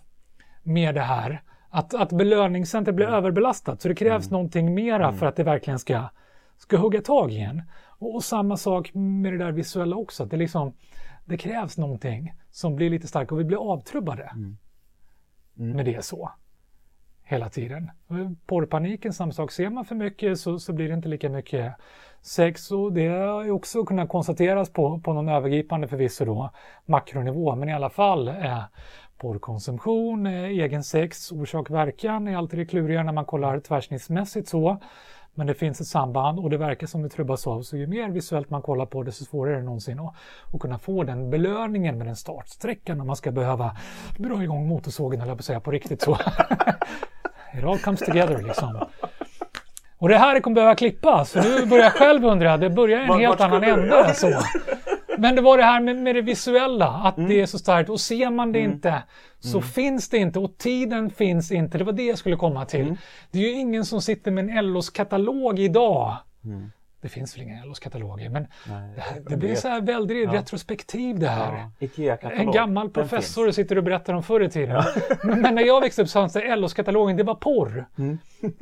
[0.63, 1.43] med det här.
[1.71, 3.19] Att, att belöningscentret blir mm.
[3.19, 3.83] överbelastat.
[3.83, 4.33] Så det krävs mm.
[4.33, 5.19] någonting mera mm.
[5.19, 6.09] för att det verkligen ska,
[6.63, 7.63] ska hugga tag igen.
[7.87, 10.23] Och, och, samma sak med det där visuella också.
[10.23, 10.75] Att det, liksom,
[11.25, 14.57] det krävs någonting som blir lite starkare och vi blir avtrubbade mm.
[15.59, 15.77] Mm.
[15.77, 16.31] med det så
[17.23, 17.91] hela tiden.
[18.47, 19.53] Porrpaniken, samma sak.
[19.53, 21.75] Ser man för mycket så, så blir det inte lika mycket
[22.21, 26.51] sex och det har ju också kunnat konstateras på, på någon övergripande förvisso då
[26.87, 28.63] makronivå, men i alla fall eh,
[29.17, 34.81] porrkonsumtion, eh, egen sex, orsak-verkan är alltid det kluriga när man kollar tvärsnittsmässigt så.
[35.35, 37.63] Men det finns ett samband och det verkar som det trubbas av.
[37.63, 40.15] Så ju mer visuellt man kollar på det, så svårare är det någonsin att,
[40.53, 43.77] att kunna få den belöningen med den startsträckan när man ska behöva
[44.19, 46.13] dra igång motorsågen, eller på säga, på riktigt så.
[47.59, 48.87] It all comes together liksom.
[49.99, 53.05] Och det här kommer behöva klippas, för nu börjar jag själv undra, det börjar i
[53.05, 54.15] en helt annan ände.
[54.15, 54.27] Så.
[55.23, 57.29] Men det var det här med, med det visuella, att mm.
[57.29, 57.91] det är så starkt.
[57.91, 58.73] Och ser man det mm.
[58.73, 59.03] inte
[59.41, 59.69] så mm.
[59.69, 61.79] finns det inte och tiden finns inte.
[61.79, 62.81] Det var det jag skulle komma till.
[62.81, 62.97] Mm.
[63.31, 66.71] Det är ju ingen som sitter med en LOs katalog idag mm.
[67.03, 70.33] Det finns väl inga LOs-kataloger, men Nej, det, här, det blir så här väldigt ja.
[70.33, 71.53] retrospektiv det här.
[71.53, 71.69] Ja,
[72.31, 74.77] en gammal professor sitter och berättar om förr i tiden.
[74.77, 74.85] Ja.
[75.37, 77.87] men när jag växte upp så fanns det LOs-katalogen, det var porr.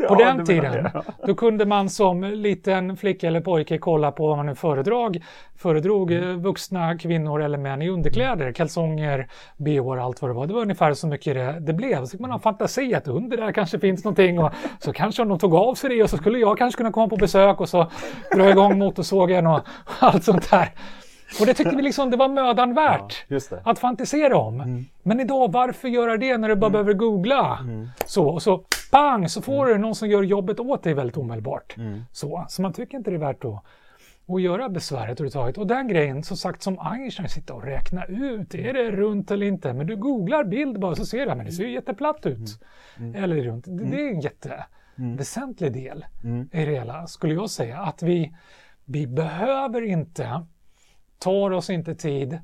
[0.08, 0.88] På den tiden.
[1.26, 5.22] Då kunde man som liten flicka eller pojke kolla på vad man nu föredrog.
[5.56, 6.42] Föredrog mm.
[6.42, 10.46] vuxna kvinnor eller män i underkläder, kalsonger, bh allt vad det var.
[10.46, 12.04] Det var ungefär så mycket det, det blev.
[12.04, 15.38] Så fick man ha fantasi att under där kanske finns någonting och så kanske de
[15.38, 17.90] tog av sig det och så skulle jag kanske kunna komma på besök och så
[18.34, 19.60] dra igång motorsågen och
[19.98, 20.68] allt sånt där.
[21.40, 24.60] Och det tyckte vi liksom det var mödan värt ja, att fantisera om.
[24.60, 24.84] Mm.
[25.02, 26.72] Men idag, varför göra det när du bara mm.
[26.72, 27.58] behöver googla?
[27.60, 27.88] Mm.
[28.06, 29.72] Så, och så pang så får mm.
[29.72, 31.76] du någon som gör jobbet åt dig väldigt omedelbart.
[31.76, 32.04] Mm.
[32.12, 33.64] Så, så man tycker inte det är värt att,
[34.28, 35.58] att göra besväret överhuvudtaget.
[35.58, 39.46] Och den grejen, som sagt som Einstein, sitta och räkna ut, är det runt eller
[39.46, 39.72] inte?
[39.72, 42.60] Men du googlar bild bara så ser du, men det ser ju jätteplatt ut.
[42.98, 43.24] Mm.
[43.24, 43.64] Eller runt.
[43.68, 44.64] Det, det är en jätte
[44.98, 45.16] mm.
[45.16, 46.04] väsentlig del
[46.52, 47.78] i det hela, skulle jag säga.
[47.78, 48.32] Att vi,
[48.84, 50.42] vi behöver inte,
[51.20, 52.38] tar oss inte tid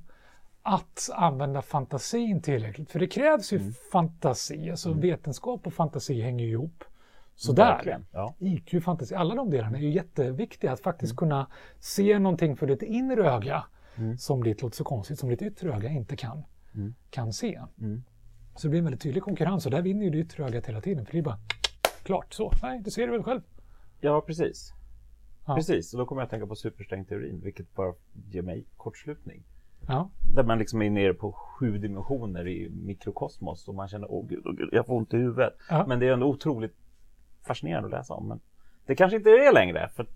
[0.63, 2.91] att använda fantasin tillräckligt.
[2.91, 3.73] För det krävs ju mm.
[3.93, 5.01] fantasi, alltså mm.
[5.01, 6.85] vetenskap och fantasi hänger ju ihop.
[7.35, 7.99] Sådär.
[8.13, 8.35] Ja.
[8.39, 10.73] IQ, fantasi, alla de delarna är ju jätteviktiga.
[10.73, 11.17] Att faktiskt mm.
[11.17, 13.65] kunna se någonting för ditt inre öga
[13.97, 14.19] mm.
[14.19, 16.95] som ditt, låter så konstigt, som ditt yttre öga inte kan, mm.
[17.11, 17.61] kan se.
[17.81, 18.03] Mm.
[18.55, 20.81] Så det blir en väldigt tydlig konkurrens och där vinner ju det yttre ögat hela
[20.81, 21.07] tiden.
[21.07, 21.39] För det är bara
[22.03, 22.53] klart så.
[22.63, 23.41] Nej, det ser du väl själv?
[24.01, 24.73] Ja, precis.
[25.47, 25.55] Ja.
[25.55, 27.95] Precis, och då kommer jag att tänka på supersträngteorin, vilket bara
[28.31, 29.45] ger mig kortslutning.
[29.89, 30.11] Ja.
[30.35, 34.43] Där man liksom är nere på sju dimensioner i mikrokosmos och man känner åh gud,
[34.47, 35.55] åh gud jag får ont i huvudet.
[35.71, 35.85] Ja.
[35.89, 36.77] Men det är ändå otroligt
[37.43, 38.29] fascinerande att läsa om.
[38.29, 38.41] Men
[38.87, 40.07] det kanske inte är det längre för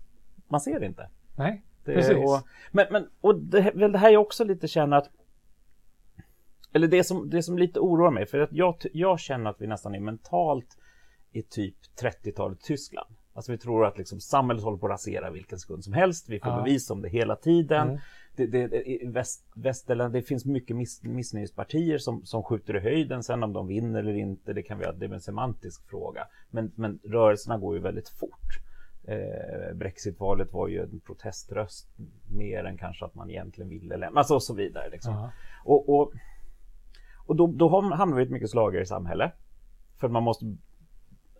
[0.47, 1.09] man ser det inte.
[1.35, 2.15] Nej, Det, precis.
[2.15, 5.09] Och, men men och det, väl det här jag också lite känner att
[6.73, 9.67] eller det som, det som lite oroar mig för att jag, jag känner att vi
[9.67, 10.77] nästan är mentalt
[11.31, 13.15] i typ 30-talet Tyskland.
[13.33, 16.29] Alltså vi tror att liksom samhället håller på att rasera vilken sekund som helst.
[16.29, 16.57] Vi får Ja.
[16.63, 17.89] bevis om det hela tiden.
[17.89, 17.99] Mm.
[18.35, 23.23] Det, det, väst, västerland, det finns mycket miss, missnöjespartier som, som skjuter i höjden.
[23.23, 26.27] Sen om de vinner eller inte, det kan vi ha, det är en semantisk fråga.
[26.49, 28.57] Men, men rörelserna går ju väldigt fort.
[29.03, 31.87] Eh, Brexitvalet var ju en proteströst
[32.35, 34.89] mer än kanske att man egentligen ville lämna, alltså och så vidare.
[34.89, 35.13] Liksom.
[35.13, 35.31] Ja.
[35.65, 36.13] Och, och,
[37.25, 39.31] och då, då hamnar vi i ett mycket slagare samhälle.
[39.97, 40.45] För man måste,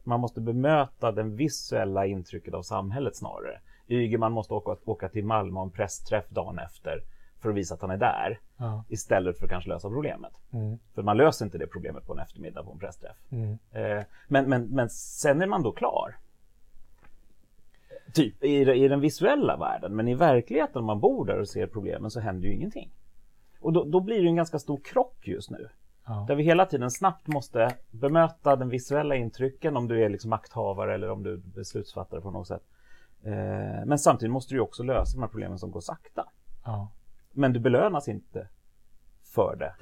[0.03, 3.59] man måste bemöta den visuella intrycket av samhället snarare.
[3.87, 7.03] Ygeman måste åka, åka till Malmö och en pressträff dagen efter
[7.41, 8.39] för att visa att han är där.
[8.57, 8.83] Ja.
[8.89, 10.31] Istället för att kanske lösa problemet.
[10.53, 10.79] Mm.
[10.95, 13.17] För man löser inte det problemet på en eftermiddag på en pressträff.
[13.29, 13.57] Mm.
[13.71, 16.15] Eh, men, men, men sen är man då klar.
[18.13, 19.95] Typ i, i den visuella världen.
[19.95, 22.91] Men i verkligheten om man bor där och ser problemen så händer ju ingenting.
[23.59, 25.69] Och då, då blir det en ganska stor krock just nu.
[26.05, 26.25] Ja.
[26.27, 30.93] Där vi hela tiden snabbt måste bemöta den visuella intrycken om du är liksom makthavare
[30.93, 32.63] eller om du är beslutsfattare på något sätt.
[33.23, 36.25] Eh, men samtidigt måste du också lösa de här problemen som går sakta.
[36.63, 36.91] Ja.
[37.31, 38.47] Men du belönas inte
[39.23, 39.73] för det.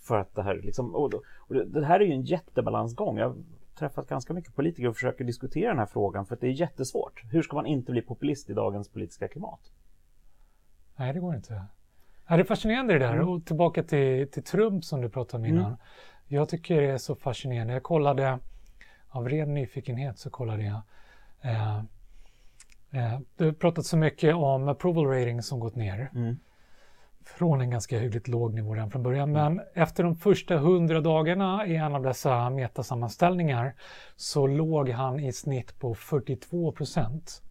[0.00, 3.18] För att det här liksom, och då, och det här är ju en jättebalansgång.
[3.18, 3.36] Jag har
[3.78, 7.22] träffat ganska mycket politiker och försöker diskutera den här frågan för att det är jättesvårt.
[7.32, 9.60] Hur ska man inte bli populist i dagens politiska klimat?
[10.96, 11.64] Nej, det går inte.
[12.28, 13.14] Ja, det är fascinerande det där.
[13.14, 13.28] Mm.
[13.28, 15.66] Och tillbaka till, till Trump som du pratade om innan.
[15.66, 15.78] Mm.
[16.26, 17.72] Jag tycker det är så fascinerande.
[17.72, 18.38] Jag kollade,
[19.08, 20.80] av ren nyfikenhet så kollade jag.
[21.40, 21.76] Eh,
[22.90, 26.10] eh, det har pratat så mycket om approval rating som gått ner.
[26.14, 26.36] Mm.
[27.24, 29.32] Från en ganska hyggligt låg nivå redan från början.
[29.32, 33.74] Men efter de första hundra dagarna i en av dessa metasammanställningar
[34.16, 37.42] så låg han i snitt på 42 procent.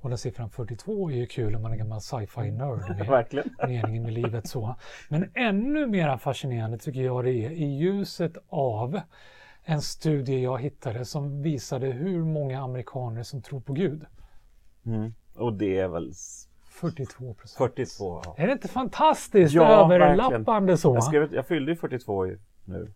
[0.00, 2.78] Och den siffran 42 är ju kul om man är gammal sci-fi-nörd.
[2.98, 3.50] med Verkligen.
[3.66, 4.74] meningen med livet så.
[5.08, 9.00] Men ännu mer fascinerande tycker jag det är i ljuset av
[9.64, 14.04] en studie jag hittade som visade hur många amerikaner som tror på Gud.
[14.86, 15.14] Mm.
[15.34, 17.58] Och det är väl s- 42 procent.
[17.58, 18.22] 42.
[18.24, 18.34] ja.
[18.38, 20.94] Är det inte fantastiskt Ja, överlappande så?
[20.94, 22.92] Jag, skrev, jag fyllde ju 42 i- nu.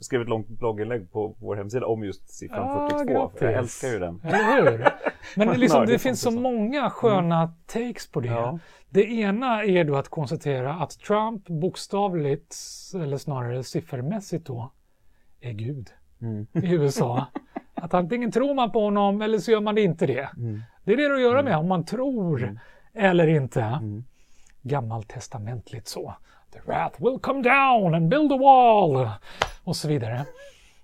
[0.00, 3.12] Skrev ett långt blogginlägg på vår hemsida om just siffran Ah, 42.
[3.12, 3.40] grattis.
[3.42, 4.20] Jag älskar ju den.
[4.24, 4.88] Eller hur?
[5.36, 8.28] Men det, liksom, det finns så många sköna takes på det.
[8.28, 8.58] Ja.
[8.90, 12.56] Det ena är då att konstatera att Trump bokstavligt,
[12.94, 14.72] eller snarare siffermässigt då,
[15.40, 15.88] är Gud
[16.20, 16.46] Mm.
[16.52, 17.26] i USA.
[17.74, 20.28] Att antingen tror man på honom eller så gör man inte det.
[20.36, 20.62] Mm.
[20.84, 22.58] Det är det att göra med om man tror
[22.94, 23.60] eller inte.
[23.62, 24.04] Mm.
[24.62, 26.14] Gammaltestamentligt så.
[26.52, 29.08] The wrath will come down and build a wall.
[29.66, 30.24] Och så vidare.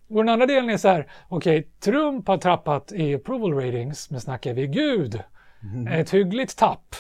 [0.09, 4.21] Och den andra delen är så här, okej, Trump har trappat i approval ratings, men
[4.21, 5.21] snackar vi Gud,
[5.90, 6.95] ett hyggligt tapp.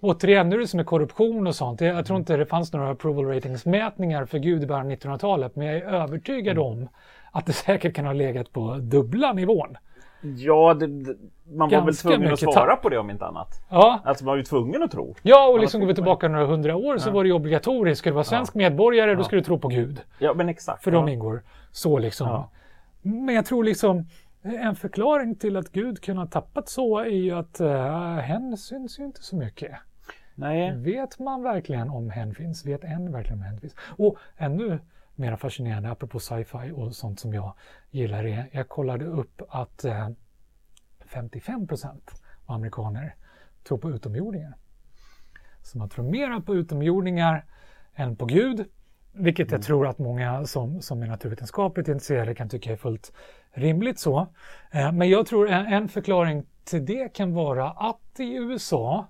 [0.00, 1.80] Återigen, nu är det som med korruption och sånt.
[1.80, 5.56] Jag tror inte det fanns några approval ratings mätningar för Gud i början av 1900-talet,
[5.56, 6.88] men jag är övertygad om
[7.32, 9.76] att det säkert kan ha legat på dubbla nivån.
[10.20, 12.82] Ja, det, man var väl tvungen att svara tapp.
[12.82, 13.48] på det om inte annat.
[13.70, 15.14] Ja, Alltså man var ju tvungen att tro.
[15.22, 17.98] Ja, och liksom går vi tillbaka några hundra år så var det ju obligatoriskt.
[17.98, 20.00] Ska du vara svensk medborgare, då ska du tro på Gud.
[20.18, 20.84] Ja, men exakt.
[20.84, 20.98] För ja.
[20.98, 22.28] de ingår så liksom.
[22.28, 22.50] Ja.
[23.02, 24.06] Men jag tror liksom
[24.42, 28.98] en förklaring till att Gud kunde ha tappat så är ju att uh, hen syns
[28.98, 29.72] ju inte så mycket.
[30.34, 30.76] Nej.
[30.76, 32.66] Vet man verkligen om hen finns?
[32.66, 33.74] Vet en verkligen om hen finns?
[33.78, 34.78] Och ännu
[35.18, 37.54] mer fascinerande, apropå sci-fi och sånt som jag
[37.90, 40.08] gillar är, jag kollade upp att eh,
[41.06, 43.14] 55 procent av amerikaner
[43.68, 44.56] tror på utomjordingar.
[45.62, 47.44] Så man tror mera på utomjordingar
[47.94, 48.66] än på Gud,
[49.12, 53.12] vilket jag tror att många som, som är naturvetenskapligt intresserade kan tycka är fullt
[53.50, 54.26] rimligt så.
[54.70, 59.08] Eh, men jag tror en, en förklaring till det kan vara att i USA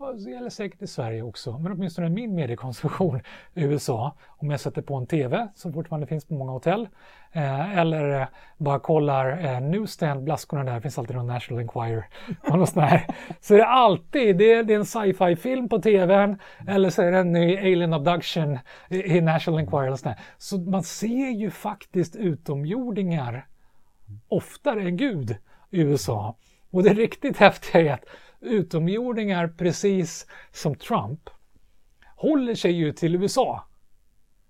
[0.00, 3.20] och det gäller säkert i Sverige också, men åtminstone min mediekonsumtion
[3.54, 6.88] i USA, om jag sätter på en TV som fortfarande finns på många hotell,
[7.32, 8.26] eh, eller eh,
[8.58, 12.04] bara kollar eh, Newsstand, blaskorna där, finns alltid någon National Enquirer
[12.48, 13.06] och något sånt här.
[13.40, 17.02] Så är det alltid, det är, det är en sci-fi film på TVn, eller så
[17.02, 18.58] är det en ny Alien Abduction
[18.88, 20.24] i, i National Enquirer och sånt där.
[20.38, 23.46] Så man ser ju faktiskt utomjordingar
[24.28, 25.36] oftare än Gud
[25.70, 26.36] i USA.
[26.70, 28.04] Och det riktigt häftiga är att
[28.40, 31.30] utomjordingar, precis som Trump,
[32.16, 33.64] håller sig ju till USA.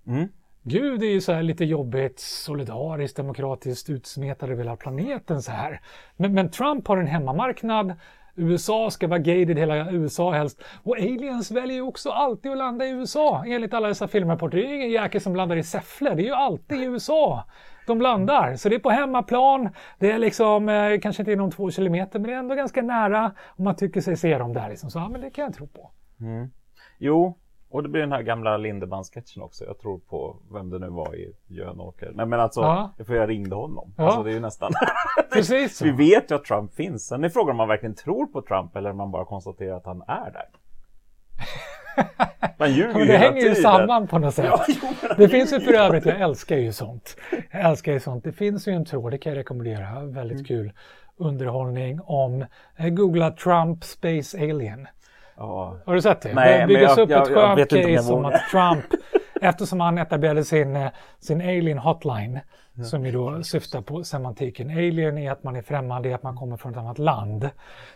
[0.07, 0.29] Mm.
[0.63, 5.81] Gud är ju så här lite jobbigt, solidariskt, demokratiskt utsmetad över hela planeten så här.
[6.17, 7.93] Men, men Trump har en hemmamarknad
[8.35, 10.63] USA ska vara gated hela USA helst.
[10.83, 14.59] Och aliens väljer ju också alltid att landa i USA enligt alla dessa filmrapporter.
[14.59, 17.45] Det är ju ingen jäkel som landar i Säffle, det är ju alltid i USA
[17.87, 18.57] de landar.
[18.57, 22.31] Så det är på hemmaplan, det är liksom eh, kanske inte inom två kilometer men
[22.31, 24.69] det är ändå ganska nära och man tycker sig se dem där.
[24.69, 24.91] Liksom.
[24.91, 25.91] Så ja, men det kan jag tro på.
[26.21, 26.51] Mm.
[26.99, 27.39] Jo,
[27.71, 29.65] och det blir den här gamla Lindemann-sketchen också.
[29.65, 32.11] Jag tror på vem det nu var i Jönåker.
[32.15, 32.93] Nej men alltså, Ja.
[33.07, 33.95] för jag ringde honom.
[33.97, 34.05] Ja.
[34.05, 34.73] Alltså det är ju nästan.
[35.33, 35.85] Precis så.
[35.85, 37.07] Vi vet ju att Trump finns.
[37.07, 39.87] Sen är frågan om man verkligen tror på Trump eller om man bara konstaterar att
[39.87, 40.49] han är där.
[42.59, 44.45] Man ljuger men det hänger ju samman på något sätt.
[44.49, 47.17] Ja, jo, Det finns ju för övrigt, jag älskar ju sånt.
[47.51, 48.25] Jag älskar ju sånt.
[48.25, 50.45] Det finns ju en tråd, det kan jag rekommendera, väldigt Mm.
[50.45, 50.73] kul
[51.17, 52.45] underhållning om,
[52.77, 54.89] eh, googla Trump Space Alien.
[55.41, 55.77] Ja.
[55.87, 56.35] Har du sett det?
[56.35, 58.85] Nej, det byggs jag- upp jag- ett skönt case om att Trump,
[59.41, 62.41] eftersom han etablerade sin, eh, sin alien hotline,
[62.85, 64.71] som ju då syftar på semantiken.
[64.71, 67.51] Alien är att man är främmande, är att man kommer från ett annat land.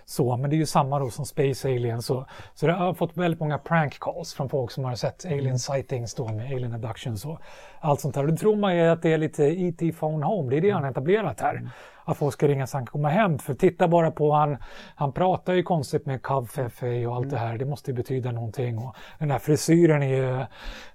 [0.04, 2.02] Så, men det är ju samma då som Space Alien.
[2.02, 5.58] Så, så det har fått väldigt många prank calls från folk som har sett alien
[5.58, 7.38] sightings då med alien abductions och
[7.80, 8.22] allt sånt där.
[8.22, 9.92] Och det tror man ju att det är lite E.T.
[9.92, 11.68] phone home, det är det han har etablerat här.
[12.04, 13.38] Att folk ska ringa så han kan komma hem.
[13.38, 14.56] För titta bara på han,
[14.96, 17.58] han pratar ju konstigt med Covfefe och allt det här.
[17.58, 18.78] Det måste ju betyda någonting.
[18.78, 20.44] Och den här frisyren är ju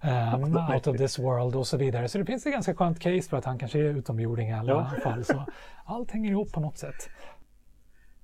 [0.02, 2.08] ehm, out of this world och så vidare.
[2.08, 4.72] Så det finns ett ganska skönt case för att han kanske är utomjording i alla
[4.72, 5.02] Ja.
[5.04, 5.24] fall.
[5.26, 5.44] Så
[5.86, 7.10] allt hänger ihop på något sätt.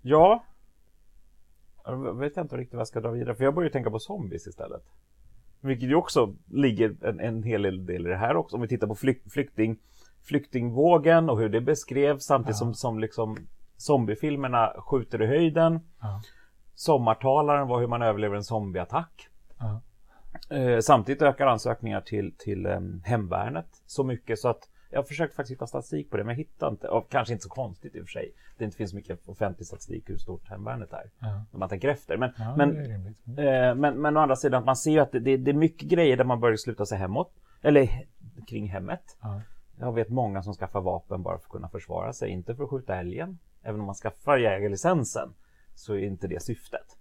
[0.02, 0.44] Ja.
[1.86, 3.36] Jag vet inte riktigt vad jag ska dra vidare.
[3.36, 4.82] För jag börjar ju tänka på zombies istället.
[5.62, 8.56] Vilket ju också ligger en, en hel del i det här också.
[8.56, 9.78] Om vi tittar på flyk, flykting,
[10.26, 13.38] flyktingvågen och hur det beskrevs samtidigt som, som liksom
[13.78, 15.80] zombiefilmerna skjuter i höjden.
[16.02, 16.22] Ja.
[16.76, 19.30] Sommartalaren var hur man överlever en zombieattack.
[19.60, 19.82] Ja.
[20.56, 25.36] Eh, samtidigt ökar ansökningar till, till eh, hemvärnet så mycket så att jag har försökt
[25.36, 28.00] faktiskt hitta statistik på det men jag hittar inte, och kanske inte så konstigt i
[28.00, 28.32] och för sig.
[28.58, 31.10] Det inte finns mycket offentlig statistik hur stort hemvärnet är.
[31.20, 31.44] Ja.
[31.52, 32.18] När man tänker efter.
[32.18, 32.86] Men, Ja, men.
[32.86, 33.06] Mm.
[33.38, 35.56] eh, men, men å andra sidan att man ser ju att det, det, det är
[35.56, 37.32] mycket grejer där man börjar sluta sig hemåt.
[37.62, 38.06] Eller
[38.48, 39.18] kring hemmet.
[39.22, 39.42] Ja.
[39.80, 42.30] Jag vet många som skaffar vapen bara för att kunna försvara sig.
[42.30, 43.40] Inte för att skjuta älgen.
[43.64, 45.34] Även om man skaffar jägarlicensen
[45.76, 46.98] så är inte det syftet.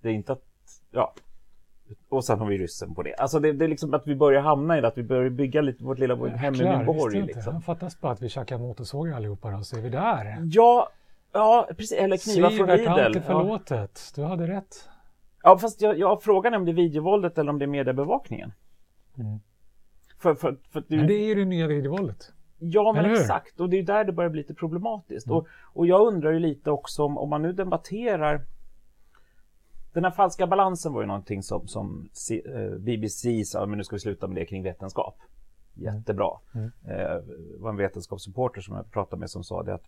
[0.00, 0.44] Det är inte att,
[0.90, 1.14] ja.
[2.08, 3.14] Och sen har vi ryssen på det.
[3.14, 5.60] Alltså det, det är liksom att vi börjar hamna i det, att vi börjar bygga
[5.60, 7.22] lite vårt lilla hem i borg.
[7.22, 7.54] Liksom.
[7.54, 10.38] Jag fattas bara att vi käkar motorsågar allihopa då, så är vi där.
[10.44, 10.88] Ja,
[11.32, 11.98] ja, precis.
[11.98, 13.18] Eller knivar från Sivert, allt är Lidl.
[13.18, 13.22] Ja.
[13.22, 14.12] förlåtet.
[14.14, 14.88] Du hade rätt.
[15.42, 18.52] ja, fast jag, jag frågan är om det är videovåldet eller om det är mediebevakningen.
[19.18, 19.40] Mm.
[20.22, 22.32] För, för, för Men det är ju det nya videovåldet.
[22.58, 23.60] Ja, men exakt.
[23.60, 25.26] Och det är där det börjar bli lite problematiskt.
[25.26, 25.36] Mm.
[25.38, 28.46] Och, och jag undrar ju lite också om, om man nu debatterar
[29.92, 33.84] den här falska balansen var ju någonting som, som C- eh, BBC sa, men nu
[33.84, 35.18] ska vi sluta med det kring vetenskap.
[35.74, 36.30] Jättebra.
[36.54, 36.70] Mm.
[36.84, 39.84] Eh, det var en vetenskapsreporter som jag pratade med som sa det att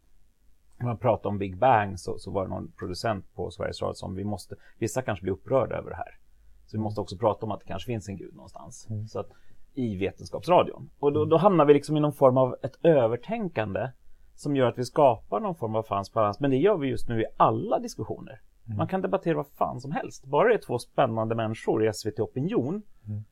[0.79, 3.95] när man pratar om Big Bang så, så var det någon producent på Sveriges Radio
[3.95, 6.19] som vi måste, vissa kanske blir upprörda över det här.
[6.67, 8.87] Så vi måste också prata om att det kanske finns en gud någonstans.
[8.91, 9.09] Mm.
[9.09, 9.31] Så att,
[9.75, 10.91] I vetenskapsradion.
[10.99, 13.89] Och då, då hamnar vi liksom i någon form av ett övertänkande
[14.35, 16.41] som gör att vi skapar någon form av falsk balans.
[16.41, 18.41] Men det gör vi just nu i alla diskussioner.
[18.67, 18.77] Mm.
[18.77, 20.25] Man kan debattera vad fan som helst.
[20.25, 22.83] Bara det är två spännande människor i SVT Opinion.
[23.07, 23.25] Mm.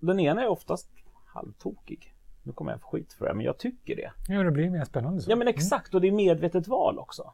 [0.00, 0.88] Den ena är oftast
[1.26, 2.14] halvtokig.
[2.42, 4.12] Nu kommer jag få skit för det, men jag tycker det.
[4.28, 5.30] Ja, det blir mer spännande så.
[5.30, 7.32] Ja men exakt, och det är medvetet val också.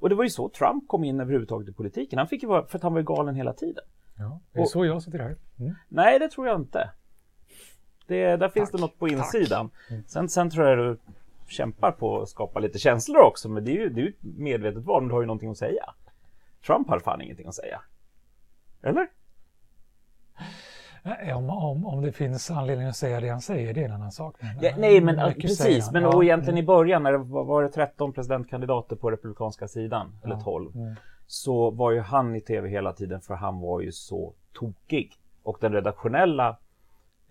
[0.00, 2.18] Och det var ju så Trump kom in överhuvudtaget i politiken.
[2.18, 3.84] Han fick ju vara, för att han var galen hela tiden.
[4.18, 5.36] Ja, det är Och- så jag sitter här.
[5.58, 5.74] Mm.
[5.88, 6.90] Nej, det tror jag inte.
[8.06, 9.18] Det, där finns Tack, det något på tack.
[9.18, 9.70] insidan.
[10.06, 10.98] Sen, sen tror jag du
[11.46, 14.22] kämpar på att skapa lite känslor också, men det är ju, det är ju ett
[14.38, 15.94] medvetet val, men du har ju någonting att säga.
[16.66, 17.80] Trump har fan ingenting att säga.
[18.82, 19.08] Eller?
[21.02, 23.92] Nej, Om, om, om det finns anledning att säga det han säger, det är en
[23.92, 24.36] annan sak.
[24.40, 25.58] Men, Ja, nej, men precis.
[25.58, 25.92] säger han.
[25.92, 26.64] Men Ja, och egentligen mm.
[26.64, 30.94] i början när det var, var det 13 presidentkandidater på republikanska sidan, eller 12, mm.
[31.26, 35.12] så var ju han i tv hela tiden för han var ju så tokig.
[35.42, 36.56] Och den redaktionella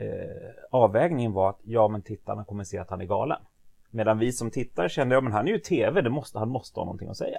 [0.05, 3.41] eh, avvägningen var att ja, men tittarna kommer se att han är galen.
[3.89, 6.79] Medan vi som tittar kände, ja men han är ju tv, det måste, han måste
[6.79, 7.37] ha någonting att säga.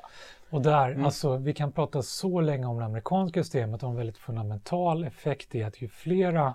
[0.50, 1.04] Och där, Mm.
[1.04, 5.54] alltså vi kan prata så länge om det amerikanska systemet och en väldigt fundamental effekt
[5.54, 6.54] i att ju flera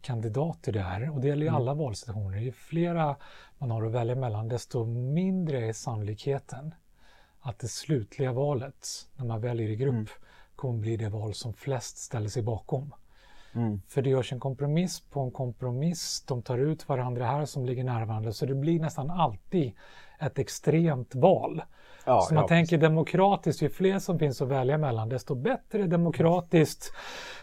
[0.00, 1.60] kandidater det är, och det gäller ju Mm.
[1.60, 3.16] alla valsituationer, ju flera
[3.58, 6.74] man har att välja mellan, desto mindre är sannolikheten
[7.40, 8.86] att det slutliga valet,
[9.16, 10.06] när man väljer i grupp, Mm.
[10.56, 12.94] kommer bli det val som flest ställer sig bakom.
[13.54, 13.82] Mm.
[13.88, 16.24] För det görs en kompromiss på en kompromiss.
[16.28, 18.32] De tar ut varandra här som ligger nära varandra.
[18.32, 19.72] Så det blir nästan alltid
[20.20, 21.62] ett extremt val.
[22.04, 25.86] Ja, så man ja, tänker demokratiskt, ju fler som finns att välja mellan, desto bättre
[25.86, 26.92] demokratiskt,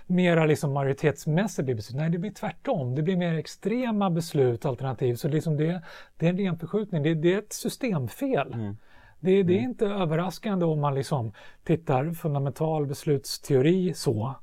[0.08, 1.98] mera liksom majoritetsmässigt blir beslut.
[1.98, 2.96] Nej, det blir tvärtom.
[2.96, 5.16] Det blir mer extrema beslut, alternativ.
[5.16, 5.82] Så liksom det,
[6.18, 7.04] det är en ren förskjutning.
[7.04, 8.54] Det, det är ett systemfel.
[8.54, 8.78] Mm.
[9.20, 14.36] Det, det är inte överraskande om man liksom tittar fundamental beslutsteori så.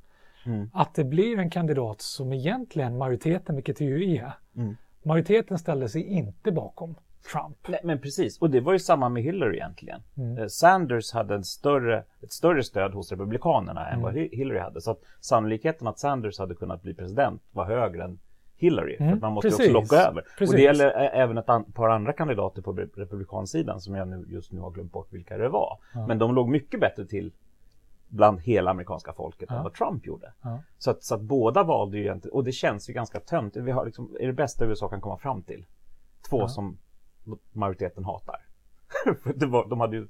[0.47, 0.71] Mm.
[0.73, 4.77] Att det blir en kandidat som egentligen majoriteten, vilket det ju är, Mm.
[5.03, 6.95] majoriteten ställde sig inte bakom
[7.33, 7.57] Trump.
[7.69, 10.01] Nej, men precis, och det var ju samma med Hillary egentligen.
[10.17, 10.39] Mm.
[10.39, 14.03] Eh, Sanders hade en större, ett större stöd hos Republikanerna än Mm.
[14.03, 14.81] vad Hi- Hillary hade.
[14.81, 18.19] Så att sannolikheten att Sanders hade kunnat bli president var högre än
[18.59, 18.97] Hillary.
[18.97, 19.75] För Mm, att man måste ju precis.
[19.75, 20.23] också locka över.
[20.39, 20.53] Precis.
[20.53, 24.25] Och det gäller även ett an- par andra kandidater på re- republikansidan som jag nu,
[24.29, 25.79] just nu har glömt bort vilka det var.
[25.95, 26.07] Ja.
[26.07, 27.33] Men de låg mycket bättre till
[28.09, 29.63] bland hela amerikanska folket än Ja.
[29.63, 30.33] vad Trump gjorde.
[30.43, 30.63] Ja.
[30.79, 33.57] Så att, så att båda valde ju egentligen, och det känns ju ganska tönt.
[33.57, 35.65] Vi har liksom, är det bästa USA kan komma fram till.
[36.31, 36.49] Två Ja.
[36.49, 36.79] som
[37.53, 38.37] majoriteten hatar.
[39.35, 40.09] Det var, de hade ju,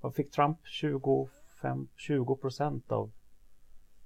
[0.00, 0.58] vad fick Trump?
[0.64, 3.10] 25, 20 procent av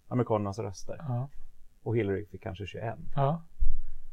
[0.09, 0.97] amerikanernas röster.
[0.99, 1.29] Ja.
[1.83, 2.95] Och Hillary fick kanske 21.
[3.17, 3.43] Ja.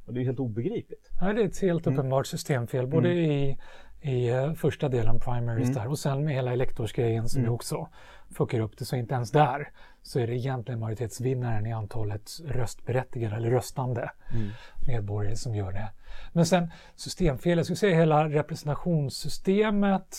[0.05, 1.09] Och det är ju helt obegripligt.
[1.21, 1.99] Ja, det är ett helt Mm.
[1.99, 3.57] uppenbart systemfel, både i,
[4.01, 5.73] i eh, första delen, primaries Mm.
[5.73, 7.53] där, och sen med hela elektorsgrejen som Mm.
[7.53, 7.87] också
[8.31, 8.85] fuckar upp det.
[8.85, 14.49] Så inte ens där så är det egentligen majoritetsvinnaren i antalet röstberättigade eller röstande Mm.
[14.87, 15.89] medborgare som gör det.
[16.33, 20.17] Men sen systemfel, jag skulle säga hela representationssystemet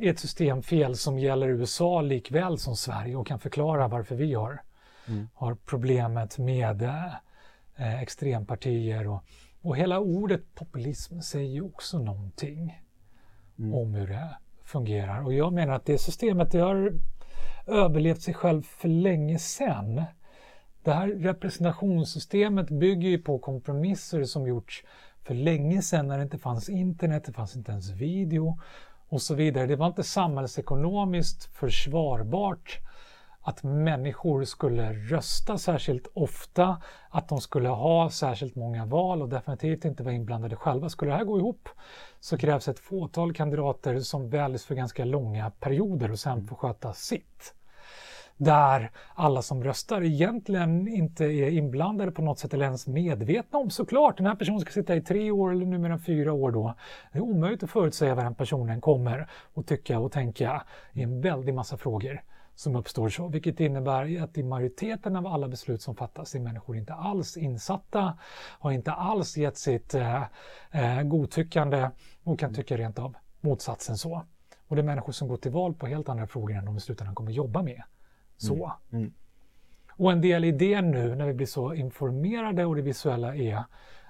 [0.00, 4.62] är ett systemfel som gäller USA likväl som Sverige och kan förklara varför vi har,
[5.08, 5.28] Mm.
[5.34, 6.82] har problemet med
[7.76, 9.24] eh, extrempartier och,
[9.62, 12.80] och hela ordet populism säger ju också någonting
[13.58, 13.74] Mm.
[13.74, 15.24] om hur det fungerar.
[15.24, 16.92] Och jag menar att det systemet det har
[17.66, 20.02] överlevt sig själv för länge sedan.
[20.82, 24.84] Det här representationssystemet bygger ju på kompromisser som gjorts
[25.22, 28.58] för länge sedan när det inte fanns internet, det fanns inte ens video
[29.08, 29.66] och så vidare.
[29.66, 32.78] Det var inte samhällsekonomiskt försvarbart
[33.42, 39.84] att människor skulle rösta särskilt ofta, att de skulle ha särskilt många val och definitivt
[39.84, 40.88] inte vara inblandade själva.
[40.88, 41.68] Skulle det här gå ihop
[42.20, 46.92] så krävs ett fåtal kandidater som väljs för ganska långa perioder och sen får sköta
[46.92, 47.54] sitt.
[48.36, 53.70] Där alla som röstar egentligen inte är inblandade på något sätt eller ens medvetna om
[53.70, 56.74] såklart den här personen ska sitta i tre år eller numera fyra år då.
[57.12, 61.20] Det är omöjligt att förutsäga vad den personen kommer att tycka och tänka i en
[61.20, 62.22] väldig massa frågor
[62.60, 66.76] som uppstår så, vilket innebär att i majoriteten av alla beslut som fattas är människor
[66.76, 68.18] inte alls insatta,
[68.58, 70.22] har inte alls gett sitt eh,
[70.70, 71.90] eh, godtyckande
[72.24, 74.22] och kan tycka rent av motsatsen så.
[74.68, 76.80] Och det är människor som går till val på helt andra frågor än de i
[76.80, 77.82] slutändan kommer jobba med.
[78.36, 78.72] Så.
[78.92, 79.12] Mm.
[79.90, 83.64] Och en del i det nu när vi blir så informerade och det visuella är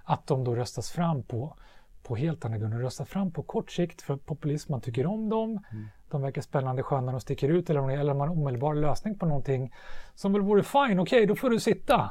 [0.05, 1.57] att de då röstas fram på,
[2.03, 2.79] på helt andra grunder.
[2.79, 5.65] Röstas fram på kort sikt för populism, man tycker om dem,
[6.11, 9.27] de verkar spännande, sköna, de sticker ut eller, eller man har en omedelbar lösning på
[9.27, 9.73] någonting
[10.15, 12.11] som väl vore fine, okej då får du sitta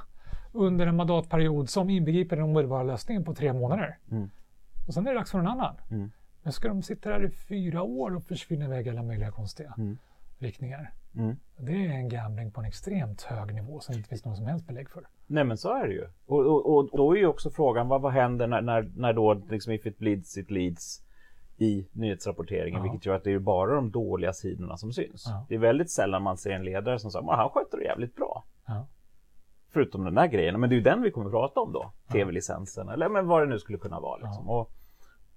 [0.51, 3.97] under en mandatperiod som inbegriper den omedelbara lösningen på tre månader.
[4.11, 4.29] Mm.
[4.87, 5.75] Och sen är det dags för någon annan.
[5.91, 6.11] Mm.
[6.43, 9.97] Men ska de sitta där i fyra år och försvinna iväg alla möjliga konstiga Mm.
[10.39, 10.93] riktningar?
[11.15, 11.35] Mm.
[11.57, 14.45] Det är en gambling på en extremt hög nivå som det inte finns någon som
[14.45, 15.03] helst belägg för.
[15.27, 16.07] Nej men så är det ju.
[16.25, 19.33] Och, och, och då är ju också frågan vad, vad händer när, när, när då
[19.33, 21.01] liksom if it bleeds it leads
[21.61, 22.83] i nyhetsrapporteringen Ja.
[22.83, 25.23] vilket gör att det är bara de dåliga sidorna som syns.
[25.27, 25.45] Ja.
[25.49, 28.15] Det är väldigt sällan man ser en ledare som säger att han sköter det jävligt
[28.15, 28.43] bra.
[28.65, 28.87] Ja.
[29.71, 31.91] Förutom den där grejen, men det är ju den vi kommer att prata om då.
[32.11, 34.17] TV-licensen eller men vad det nu skulle kunna vara.
[34.17, 34.49] Liksom.
[34.49, 34.71] Och,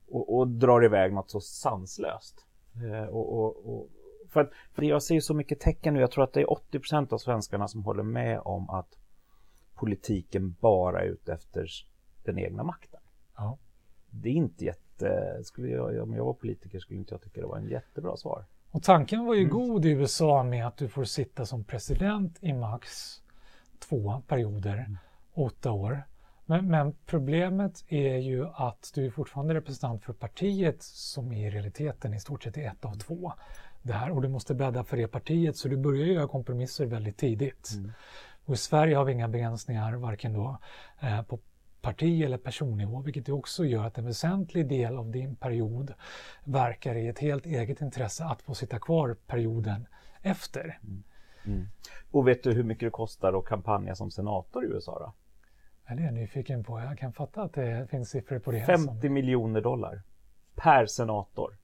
[0.09, 2.47] och, och drar iväg något så sanslöst.
[2.85, 3.89] Eh, och, och, och,
[4.29, 6.47] för, att, för jag ser ju så mycket tecken nu, jag tror att det är
[6.47, 8.99] 80% av svenskarna som håller med om att
[9.75, 11.67] politiken bara är ute efter
[12.25, 13.01] den egna makten.
[13.37, 13.59] Ja.
[14.11, 14.83] Det är inte jätte,
[15.45, 18.45] skulle jag, om jag var politiker skulle inte jag tycka det var en jättebra svar.
[18.71, 19.53] Och tanken var ju Mm.
[19.53, 22.91] god i USA med att du får sitta som president i max
[23.79, 24.97] två perioder, Mm.
[25.35, 26.03] åtta år.
[26.47, 32.15] Men, men problemet är ju att du är fortfarande representant för partiet som i realiteten
[32.15, 33.33] i stort sett är ett av två.
[33.83, 37.17] Det här, och du måste bädda för det partiet så du börjar göra kompromisser väldigt
[37.17, 37.71] tidigt.
[37.75, 37.93] Mm.
[38.45, 40.59] Och i Sverige har vi inga begränsningar varken då
[41.01, 41.39] eh, på
[41.83, 45.95] parti eller personnivå, vilket också gör att en väsentlig del av din period
[46.45, 49.87] verkar i ett helt eget intresse att få sitta kvar perioden
[50.23, 50.79] efter.
[51.45, 51.67] Mm.
[52.11, 55.13] Och vet du hur mycket det kostar att kampanja som senator i USA då?
[55.89, 56.81] Ja, det är jag nyfiken på.
[56.81, 58.61] Jag kan fatta att det finns siffror på det.
[58.61, 60.03] 50 som- miljoner dollar
[60.55, 61.57] per senator.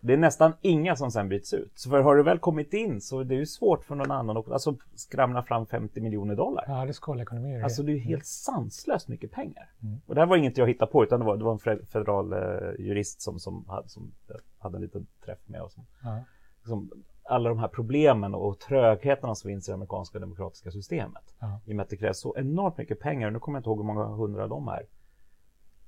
[0.00, 1.72] Det är nästan inga som sen byts ut.
[1.74, 4.36] Så för har du väl kommit in så det är ju svårt för någon annan
[4.36, 6.64] att alltså, skramla fram 50 miljoner dollar.
[6.68, 7.62] Ja, det är skalekonomi.
[7.62, 9.70] Alltså det är ju helt sanslöst mycket pengar.
[9.82, 9.96] Mm.
[10.06, 11.86] Och det här var inget jag hittade på utan det var, det var en fe-
[11.86, 12.38] federal eh,
[12.86, 15.62] jurist som, som, hade, som jag hade en liten träff med.
[15.62, 16.20] Och som, Ja.
[16.66, 16.90] som,
[17.28, 21.34] alla de här problemen och trögheterna som finns i det amerikanska demokratiska systemet.
[21.64, 23.30] I och med att det krävs så enormt mycket pengar.
[23.30, 24.82] Nu kommer jag inte ihåg hur många hundra de är.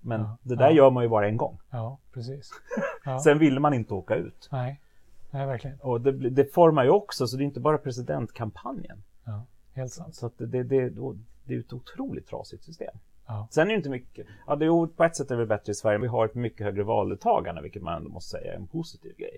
[0.00, 0.76] Men Ja, det där ja.
[0.76, 1.58] gör man ju bara en gång.
[1.70, 2.50] Ja, precis.
[3.04, 3.18] Ja.
[3.20, 4.48] Sen vill man inte åka ut.
[4.52, 4.80] Nej.
[5.30, 5.80] Nej, verkligen.
[5.80, 9.02] Och det, det formar ju också, så det är inte bara presidentkampanjen.
[9.24, 9.44] Ja,
[9.74, 10.14] helt sant.
[10.14, 10.90] Så det, det, det,
[11.44, 12.94] det är ett otroligt trasigt system.
[13.26, 13.48] Ja.
[13.50, 15.74] Sen är det inte mycket, ja det är, på ett sätt är det bättre i
[15.74, 19.16] Sverige, vi har ett mycket högre valdeltagande, vilket man ändå måste säga är en positiv
[19.16, 19.36] grej.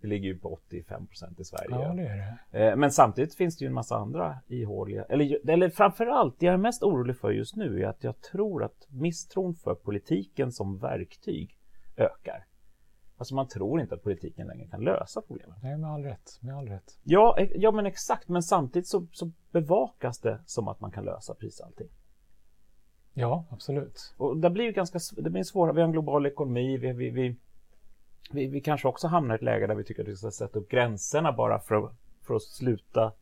[0.00, 1.68] Vi ligger ju på 85 procent i Sverige.
[1.70, 2.66] Ja, det det.
[2.66, 6.52] Eh, Men samtidigt finns det ju en massa andra ihåliga, eller, eller framförallt, det jag
[6.52, 10.78] är mest orolig för just nu är att jag tror att misstron för politiken som
[10.78, 11.58] verktyg
[11.96, 12.46] ökar.
[13.18, 15.56] Alltså man tror inte att politiken längre kan lösa problemen.
[15.62, 16.38] Nej, med all rätt.
[16.40, 16.98] Med all rätt.
[17.02, 21.34] Ja, ja men exakt, men samtidigt så, så bevakas det som att man kan lösa
[21.34, 21.88] precis allting.
[23.18, 24.14] Ja, absolut.
[24.16, 27.10] Och det blir ju ganska det blir svårare, vi har en global ekonomi, vi, vi,
[27.10, 27.36] vi,
[28.30, 30.58] vi, vi kanske också hamnar i ett läge där vi tycker att vi ska sätta
[30.58, 31.92] upp gränserna bara för att,
[32.26, 33.12] för att sluta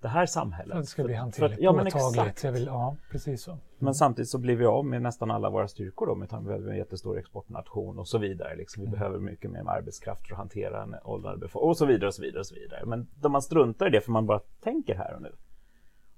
[0.00, 0.76] det här samhället.
[0.76, 2.44] Det ska bli hanterligt, ja, men påtagligt.
[2.44, 3.58] vill, ja, precis så.
[3.78, 6.54] Men samtidigt så blir vi av med nästan alla våra styrkor då med tanke på
[6.54, 8.56] att vi är en jättestor exportnation och så vidare.
[8.56, 8.98] Liksom, vi Mm.
[8.98, 12.22] behöver mycket mer arbetskraft för att hantera en åldrande befolkning och så vidare och så
[12.22, 12.86] vidare och så vidare.
[12.86, 15.32] Men då man struntar i det för man bara tänker här och nu.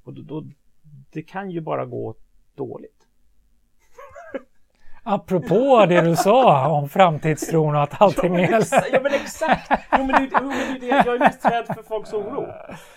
[0.04, 0.46] Och då, då,
[1.12, 2.14] det kan ju bara gå
[2.54, 2.93] dåligt.
[5.06, 8.48] Apropå det du sa om framtidstron och att allting är...
[8.48, 9.70] Exa- ja men exakt!
[9.98, 10.86] Jo men det, jo, men det.
[10.86, 12.46] Jag är mest rädd för folks oro.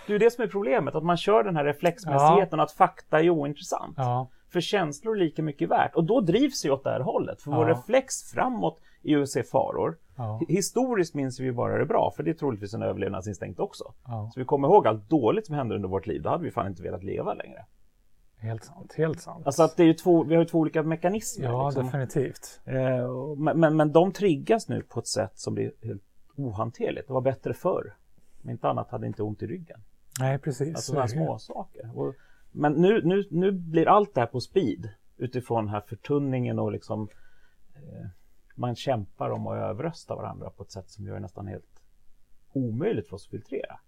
[0.07, 3.29] Det är det som är problemet, att man kör den här reflexmässigheten att fakta är
[3.29, 3.93] ointressant.
[3.97, 5.95] Ja, För känslor är lika mycket värt.
[5.95, 7.41] Och då drivs vi åt det här hållet.
[7.41, 7.73] För vår Ja.
[7.73, 9.97] reflex framåt är ju att se faror.
[10.17, 13.83] ja, Hi- Historiskt minns vi bara det bra, för det är troligtvis en överlevnadsinstinkt också.
[14.07, 14.29] ja.
[14.33, 16.67] Så vi kommer ihåg allt dåligt som hände under vårt liv, då hade vi fan
[16.67, 17.65] inte velat leva längre.
[18.39, 18.93] Helt sant.
[18.97, 19.45] Helt sant.
[19.45, 21.45] Alltså att det är ju två, vi har ju två olika mekanismer.
[21.45, 21.85] ja, liksom.
[21.85, 22.61] definitivt.
[22.65, 26.03] Eh, men, men, men de triggas nu på ett sätt som blir helt
[26.35, 27.07] ohanterligt.
[27.07, 27.95] Det var bättre förr.
[28.43, 29.79] Om inte annat hade inte ont i ryggen.
[30.19, 30.75] Nej, precis.
[30.75, 31.99] Alltså sådana små saker.
[31.99, 32.15] Och,
[32.51, 36.71] men nu, nu, nu blir allt det här på speed utifrån den här förtunningen och
[36.71, 37.09] liksom
[37.75, 38.07] eh,
[38.55, 41.81] man kämpar om att överrösta varandra på ett sätt som gör det nästan helt
[42.53, 43.79] omöjligt för oss att filtrera.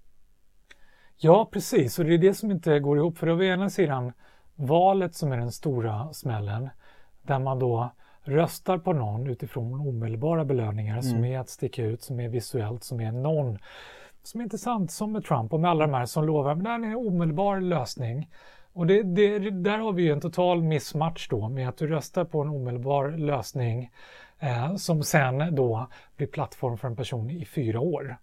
[1.18, 2.00] Ja, precis.
[2.00, 3.18] Och det är det som inte går ihop.
[3.18, 4.14] För å ena sidan
[4.60, 6.70] valet som är den stora smällen.
[7.22, 7.92] Där man då
[8.22, 13.02] röstar på någon utifrån omedelbara belöningar som är att sticka ut, som är visuellt, som
[13.02, 13.58] är någon
[14.24, 16.70] som är intressant, som med Trump och med alla de här som lovar, men det
[16.70, 18.30] här är en omedelbar lösning.
[18.74, 22.26] Och det, det, där har vi ju en total missmatch då med att du röstar
[22.26, 23.92] på en omedelbar lösning
[24.40, 28.18] eh, som sen då blir plattform för en person i fyra år.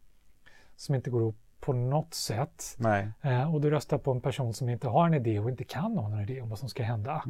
[0.76, 2.76] Som inte går ihop på något sätt.
[3.20, 5.98] Eh, och du röstar på en person som inte har en idé och inte kan
[5.98, 7.22] ha någon idé om vad som ska hända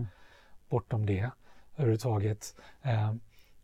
[0.68, 1.30] bortom det
[1.76, 2.54] överhuvudtaget.
[2.82, 3.14] Eh,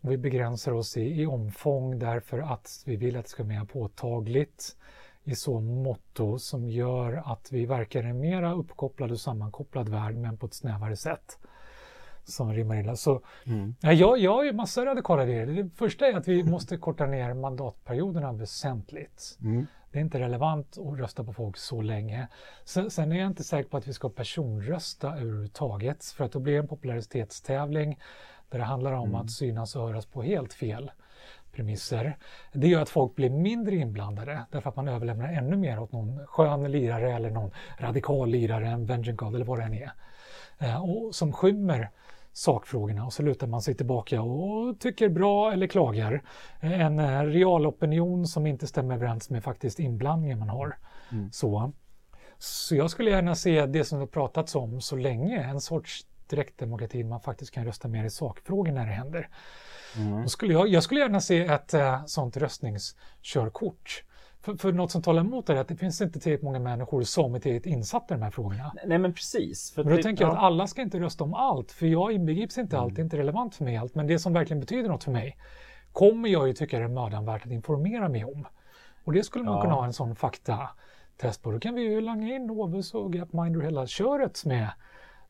[0.01, 3.65] vi begränsar oss i, i omfång därför att vi vill att det ska vara mer
[3.65, 4.77] påtagligt
[5.25, 10.37] i så motto som gör att vi verkar en mera uppkopplad och sammankopplad värld men
[10.37, 11.39] på ett snävare sätt.
[12.25, 12.97] Som rimmar illa.
[12.97, 13.75] Så Mm.
[13.81, 15.47] Ja, jag, jag har ju massa radikala idéer.
[15.47, 19.39] Det första är att vi måste korta ner mandatperioderna väsentligt.
[19.43, 19.67] Mm.
[19.93, 22.29] Det är inte relevant att rösta på folk så länge.
[22.65, 26.53] Sen, är jag inte säker på att vi ska personrösta överhuvudtaget för att då blir
[26.53, 27.99] det en popularitetstävling
[28.51, 30.91] där det handlar om att synas och höras på helt fel
[31.53, 32.17] premisser.
[32.53, 36.27] Det gör att folk blir mindre inblandade därför att man överlämnar ännu mer åt någon
[36.27, 39.93] skön lirare eller någon radikal lirare, en god eller vad det än är.
[40.59, 41.91] Eh, och som skymmer
[42.33, 46.23] sakfrågorna och så lutar man sig tillbaka och tycker bra eller klagar.
[46.61, 50.77] Eh, En eh, real opinion som inte stämmer överens med faktiskt inblandningen man har.
[51.33, 51.73] Så.
[52.39, 57.05] så jag skulle gärna se det som det pratats om så länge, en sorts direktdemokrati
[57.05, 59.29] man faktiskt kan rösta mer i sakfrågor när det händer.
[60.23, 64.05] Då skulle jag, jag skulle gärna se ett eh, sånt röstningskörkort.
[64.43, 67.03] För, för något som talar emot det är att det finns inte tillräckligt många människor
[67.03, 68.73] som är tillräckligt insatta i de här frågorna.
[68.87, 69.73] Nej men precis.
[69.77, 70.37] Men då det- tänker jag ja.
[70.37, 73.19] att alla ska inte rösta om allt, för jag inbegrips inte allt, det är inte
[73.19, 75.37] relevant för mig allt, men det som verkligen betyder något för mig
[75.93, 78.47] kommer jag ju tycka är mödan värt att informera mig om.
[79.05, 79.63] Och det skulle man Ja.
[79.63, 81.51] kunna ha en sån faktatest på.
[81.51, 84.69] Då kan vi ju langa in Novus och Gapminder och hela köret med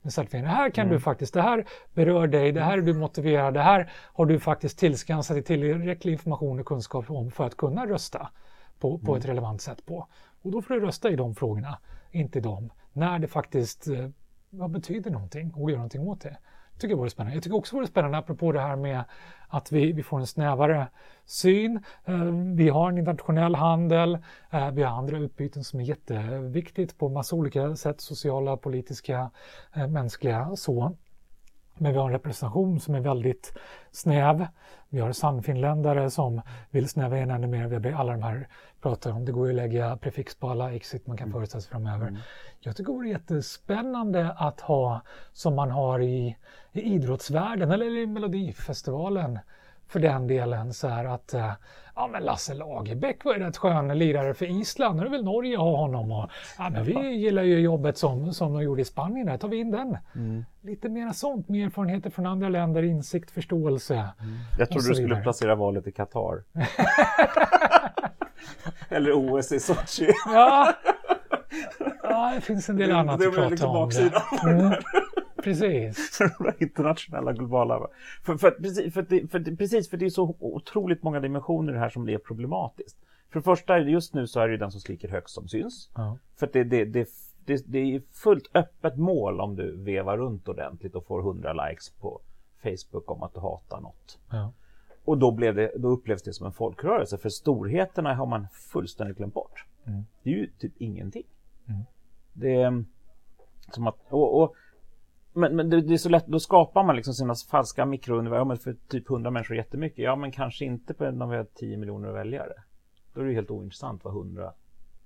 [0.05, 0.45] med certifiering.
[0.45, 0.95] Det här kan Mm.
[0.95, 4.39] du faktiskt, det här berör dig, det här är du motiverad, det här har du
[4.41, 8.29] faktiskt tillskansat dig tillräcklig information och kunskap om för att kunna rösta
[8.83, 9.19] på, på Mm.
[9.21, 10.07] ett relevant sätt på.
[10.43, 11.79] Och då får du rösta i de frågorna,
[12.11, 12.73] inte i dem.
[12.93, 14.09] När det faktiskt eh,
[14.51, 16.37] vad betyder någonting och gör någonting åt det.
[16.79, 17.37] tycker jag vore spännande.
[17.37, 19.05] Jag tycker också det vore spännande apropå det här med
[19.49, 20.87] att vi, vi får en snävare
[21.25, 21.85] syn.
[22.05, 22.25] Eh,
[22.57, 24.19] Vi har en internationell handel.
[24.51, 28.01] eh, Vi har andra utbyten som är jätteviktigt på massa olika sätt.
[28.01, 29.31] Sociala, politiska,
[29.89, 30.97] mänskliga så.
[31.75, 33.59] Men vi har en representation som är väldigt
[33.91, 34.47] snäv.
[34.89, 37.67] Vi har sannfinländare som vill snäva in ännu mer.
[37.67, 38.49] Vi har alla de här
[38.83, 39.25] pratar om.
[39.25, 41.33] Det går ju att lägga prefix på alla exit man kan mm.
[41.33, 42.09] föreställa sig framöver.
[42.09, 42.21] Mm.
[42.61, 45.01] Jag tycker det vore jättespännande att ha
[45.33, 46.37] som man har i,
[46.73, 49.39] i idrottsvärlden eller i Melodifestivalen
[49.89, 51.53] för den delen så här att eh,
[51.95, 55.57] ja men Lasse Lagerbäck var ju rätt skön lirare för Island, nu det väl Norge
[55.57, 59.27] ha honom och ja men vi gillar ju jobbet som, som de gjorde i Spanien,
[59.27, 59.99] där tar vi in den.
[60.15, 60.45] Mm.
[60.61, 63.95] Lite mer sånt, mer erfarenheter från andra länder, insikt, förståelse.
[63.95, 64.39] Mm.
[64.59, 66.43] Jag trodde du skulle placera valet i Qatar.
[68.89, 70.13] Eller OS i Sochi.
[70.27, 70.73] ja.
[72.03, 73.91] ja, det finns en del det, annat det att prata liksom om.
[74.51, 74.73] Mm.
[75.43, 76.21] Precis.
[76.59, 77.89] internationella globala.
[78.23, 81.89] För, för, precis, för, det, för, precis, för det är så otroligt många dimensioner här
[81.89, 82.97] som blir problematiskt.
[83.31, 85.91] För det första, just nu så är det ju den som skriker högst som syns.
[85.95, 86.19] Ja.
[86.37, 87.09] För det, det, det,
[87.45, 91.91] det, det är fullt öppet mål om du vevar runt ordentligt och får 100 likes
[91.91, 92.21] på
[92.63, 94.19] Facebook om att du hatar något.
[94.31, 94.53] Ja.
[95.05, 99.17] Och då, blev det, då upplevs det som en folkrörelse, för storheterna har man fullständigt
[99.17, 99.67] glömt bort.
[99.85, 100.03] Mm.
[100.23, 101.27] Det är ju typ ingenting.
[101.69, 101.81] Mm.
[102.33, 102.85] Det är
[103.71, 104.55] som att, och, och
[105.33, 108.57] men, men det, det, är så lätt, då skapar man liksom sina falska mikrouniversum.
[108.57, 109.99] För typ 100 människor är jättemycket.
[109.99, 112.55] Ja, men kanske inte på när vi har 10 miljoner väljare.
[113.15, 114.53] Då är det helt ointressant vad 100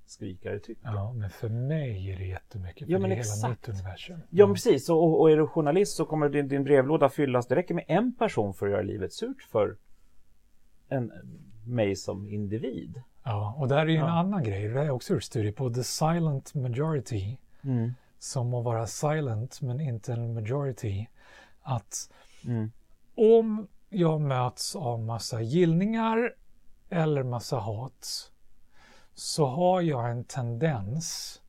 [0.07, 0.85] skrikare tycker.
[0.85, 2.87] Ja, men för mig är det jättemycket.
[2.87, 3.39] För ja, men det är exakt.
[3.39, 4.21] hela mitt universum.
[4.31, 4.89] Ja, men precis.
[4.89, 7.47] Och, och är du journalist så kommer din, din brevlåda fyllas.
[7.47, 9.77] Det räcker med en person för att göra livet surt för
[10.89, 11.13] en,
[11.67, 13.03] mig som individ.
[13.25, 14.05] Ja, och där är ju ja.
[14.05, 14.69] en annan grej.
[14.69, 17.37] Det är också gjort studie på The Silent Majority.
[17.63, 21.07] Mm som att vara silent men inte en majority.
[21.63, 22.11] Att
[22.45, 22.73] mm.
[23.15, 26.35] om jag möts av massa gillningar
[26.89, 28.33] eller massa hat
[29.15, 31.41] så har jag en tendens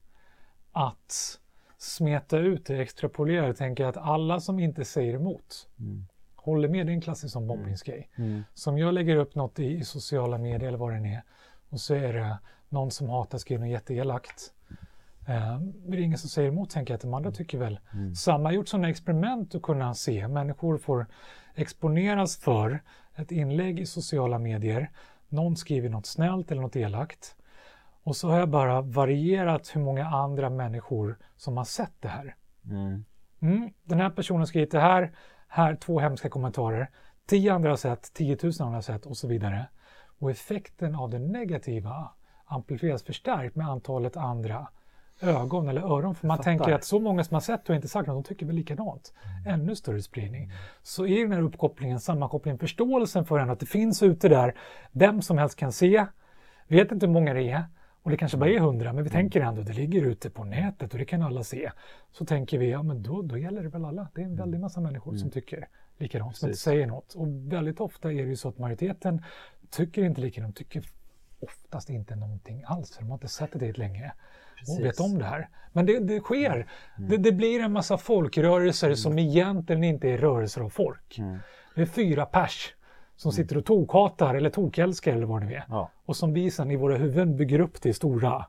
[0.71, 1.39] att
[1.77, 6.07] smeta ut det, extrapolera, tänka att alla som inte säger emot mm.
[6.35, 8.09] håller med, det är en klassisk som mobbningsgrej.
[8.15, 8.29] Mm.
[8.29, 8.43] mm.
[8.53, 11.23] Som jag lägger upp något i, i sociala medier eller vad det är
[11.69, 12.37] och så är det
[12.69, 14.53] någon som hatar, skriver något jätteelakt
[15.27, 18.15] Eh, det är ingen som säger emot, tänker jag, att de andra tycker väl mm.
[18.15, 18.53] samma.
[18.53, 20.27] gjort sådana experiment att kunna se.
[20.27, 21.05] Människor får
[21.55, 22.83] exponeras för
[23.15, 24.91] ett inlägg i sociala medier.
[25.29, 27.35] Någon skriver något snällt eller något elakt.
[28.03, 32.35] Och så har jag bara varierat hur många andra människor som har sett det här.
[32.65, 33.05] Mm.
[33.39, 35.11] Mm, den här personen har skrivit det här,
[35.47, 36.89] här två hemska kommentarer.
[37.25, 39.69] Tio andra har sett, tiotusen andra har sett och så vidare.
[40.19, 42.09] Och effekten av det negativa
[42.45, 44.67] amplifieras förstärkt med antalet andra
[45.21, 46.15] ögon eller öron.
[46.15, 46.51] För man Fattar.
[46.51, 49.13] tänker att så många som har sett och inte sagt något, de tycker väl likadant.
[49.45, 49.61] Mm.
[49.61, 50.51] Ännu större spridning.
[50.83, 54.55] Så är den här uppkopplingen, sammankopplingen, förståelsen för en att det finns ute där,
[54.91, 56.05] vem som helst kan se,
[56.67, 57.63] vet inte hur många det är,
[58.07, 59.21] och det kanske bara är hundra, men vi mm.
[59.21, 61.71] tänker ändå, det ligger ute på nätet och det kan alla se.
[62.11, 64.07] Så tänker vi, ja men då, då gäller det väl alla.
[64.15, 64.39] Det är en mm.
[64.39, 65.19] väldig massa människor mm.
[65.19, 67.13] som tycker likadant, som inte säger något.
[67.13, 69.23] Och väldigt ofta är det ju så att majoriteten
[69.69, 70.83] tycker inte likadant, tycker
[71.39, 74.13] oftast inte någonting alls, för de har inte sett det länge.
[74.57, 74.79] Precis.
[74.79, 75.49] och vet om det här.
[75.77, 76.67] Men det, det sker.
[76.97, 77.09] Mm.
[77.09, 78.97] Det, det, blir en massa folkrörelser mm.
[78.97, 81.17] som egentligen inte är rörelser av folk.
[81.17, 81.37] Mm.
[81.75, 82.73] Det är fyra pers
[83.15, 83.35] som mm.
[83.35, 85.65] sitter och tokhatar eller tokälskar eller vad det är.
[85.69, 85.91] Ja.
[86.05, 88.45] Och som vi sen i våra huvuden bygger upp till stora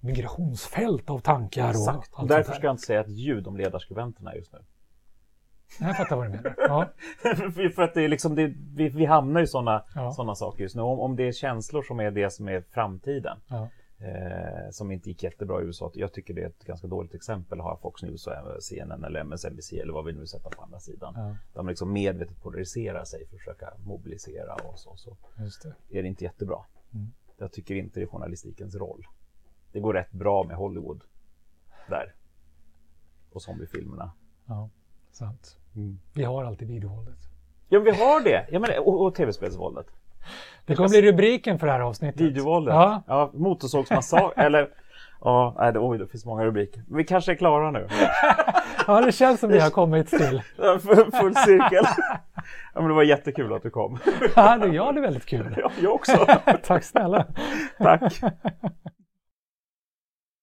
[0.00, 1.70] migrationsfält av tankar.
[1.70, 2.12] Exakt.
[2.12, 4.58] Och, och därför ska jag inte säga ett ljud om ledarskribenterna just nu.
[5.80, 6.54] Jag fattar vad du menar.
[6.58, 6.88] Ja.
[7.74, 10.12] för att det är liksom, det, vi, vi hamnar i sådana ja.
[10.12, 10.82] Såna saker just nu.
[10.82, 13.38] Om, om det är känslor som är det som är framtiden.
[13.48, 13.68] Ja
[13.98, 15.90] eh, som inte gick jättebra i USA.
[15.94, 19.20] Jag tycker det är ett ganska dåligt exempel att ha Fox News och CNN eller
[19.20, 21.14] MSNBC eller vad vi nu sätter på andra sidan.
[21.16, 21.36] Ja.
[21.54, 24.96] De liksom medvetet polariserar sig för att försöka mobilisera och så.
[24.96, 25.16] så
[25.62, 25.98] det.
[25.98, 26.58] är det inte jättebra.
[26.94, 27.12] Mm.
[27.36, 29.06] Jag tycker inte det är journalistikens roll.
[29.72, 31.04] Det går rätt bra med Hollywood
[31.88, 32.14] där.
[33.32, 34.12] Och zombiefilmerna.
[34.46, 34.70] Ja,
[35.10, 35.58] sant.
[35.74, 35.98] Mm.
[36.14, 37.18] Vi har alltid videovåldet.
[37.68, 38.48] Ja, vi har det.
[38.50, 39.86] Ja, men, och, och tv-spelsvåldet.
[40.66, 42.20] Det kommer bli rubriken för det här avsnittet.
[42.20, 42.74] Videovåldet.
[42.74, 43.02] Ja.
[43.06, 44.42] ja Motorsågsmassaker.
[44.46, 44.68] eller
[45.20, 46.82] Ja, nej, det, oj, det finns många rubriker.
[46.90, 47.88] Vi kanske är klara nu.
[48.86, 50.42] ja, det känns som vi har kommit till.
[51.20, 51.84] Full cirkel.
[52.74, 53.98] Ja, men det var jättekul att du kom.
[54.36, 55.54] ja, det, jag hade väldigt kul.
[55.58, 56.26] Ja, jag också.
[56.62, 57.26] Tack snälla.
[57.78, 58.20] Tack.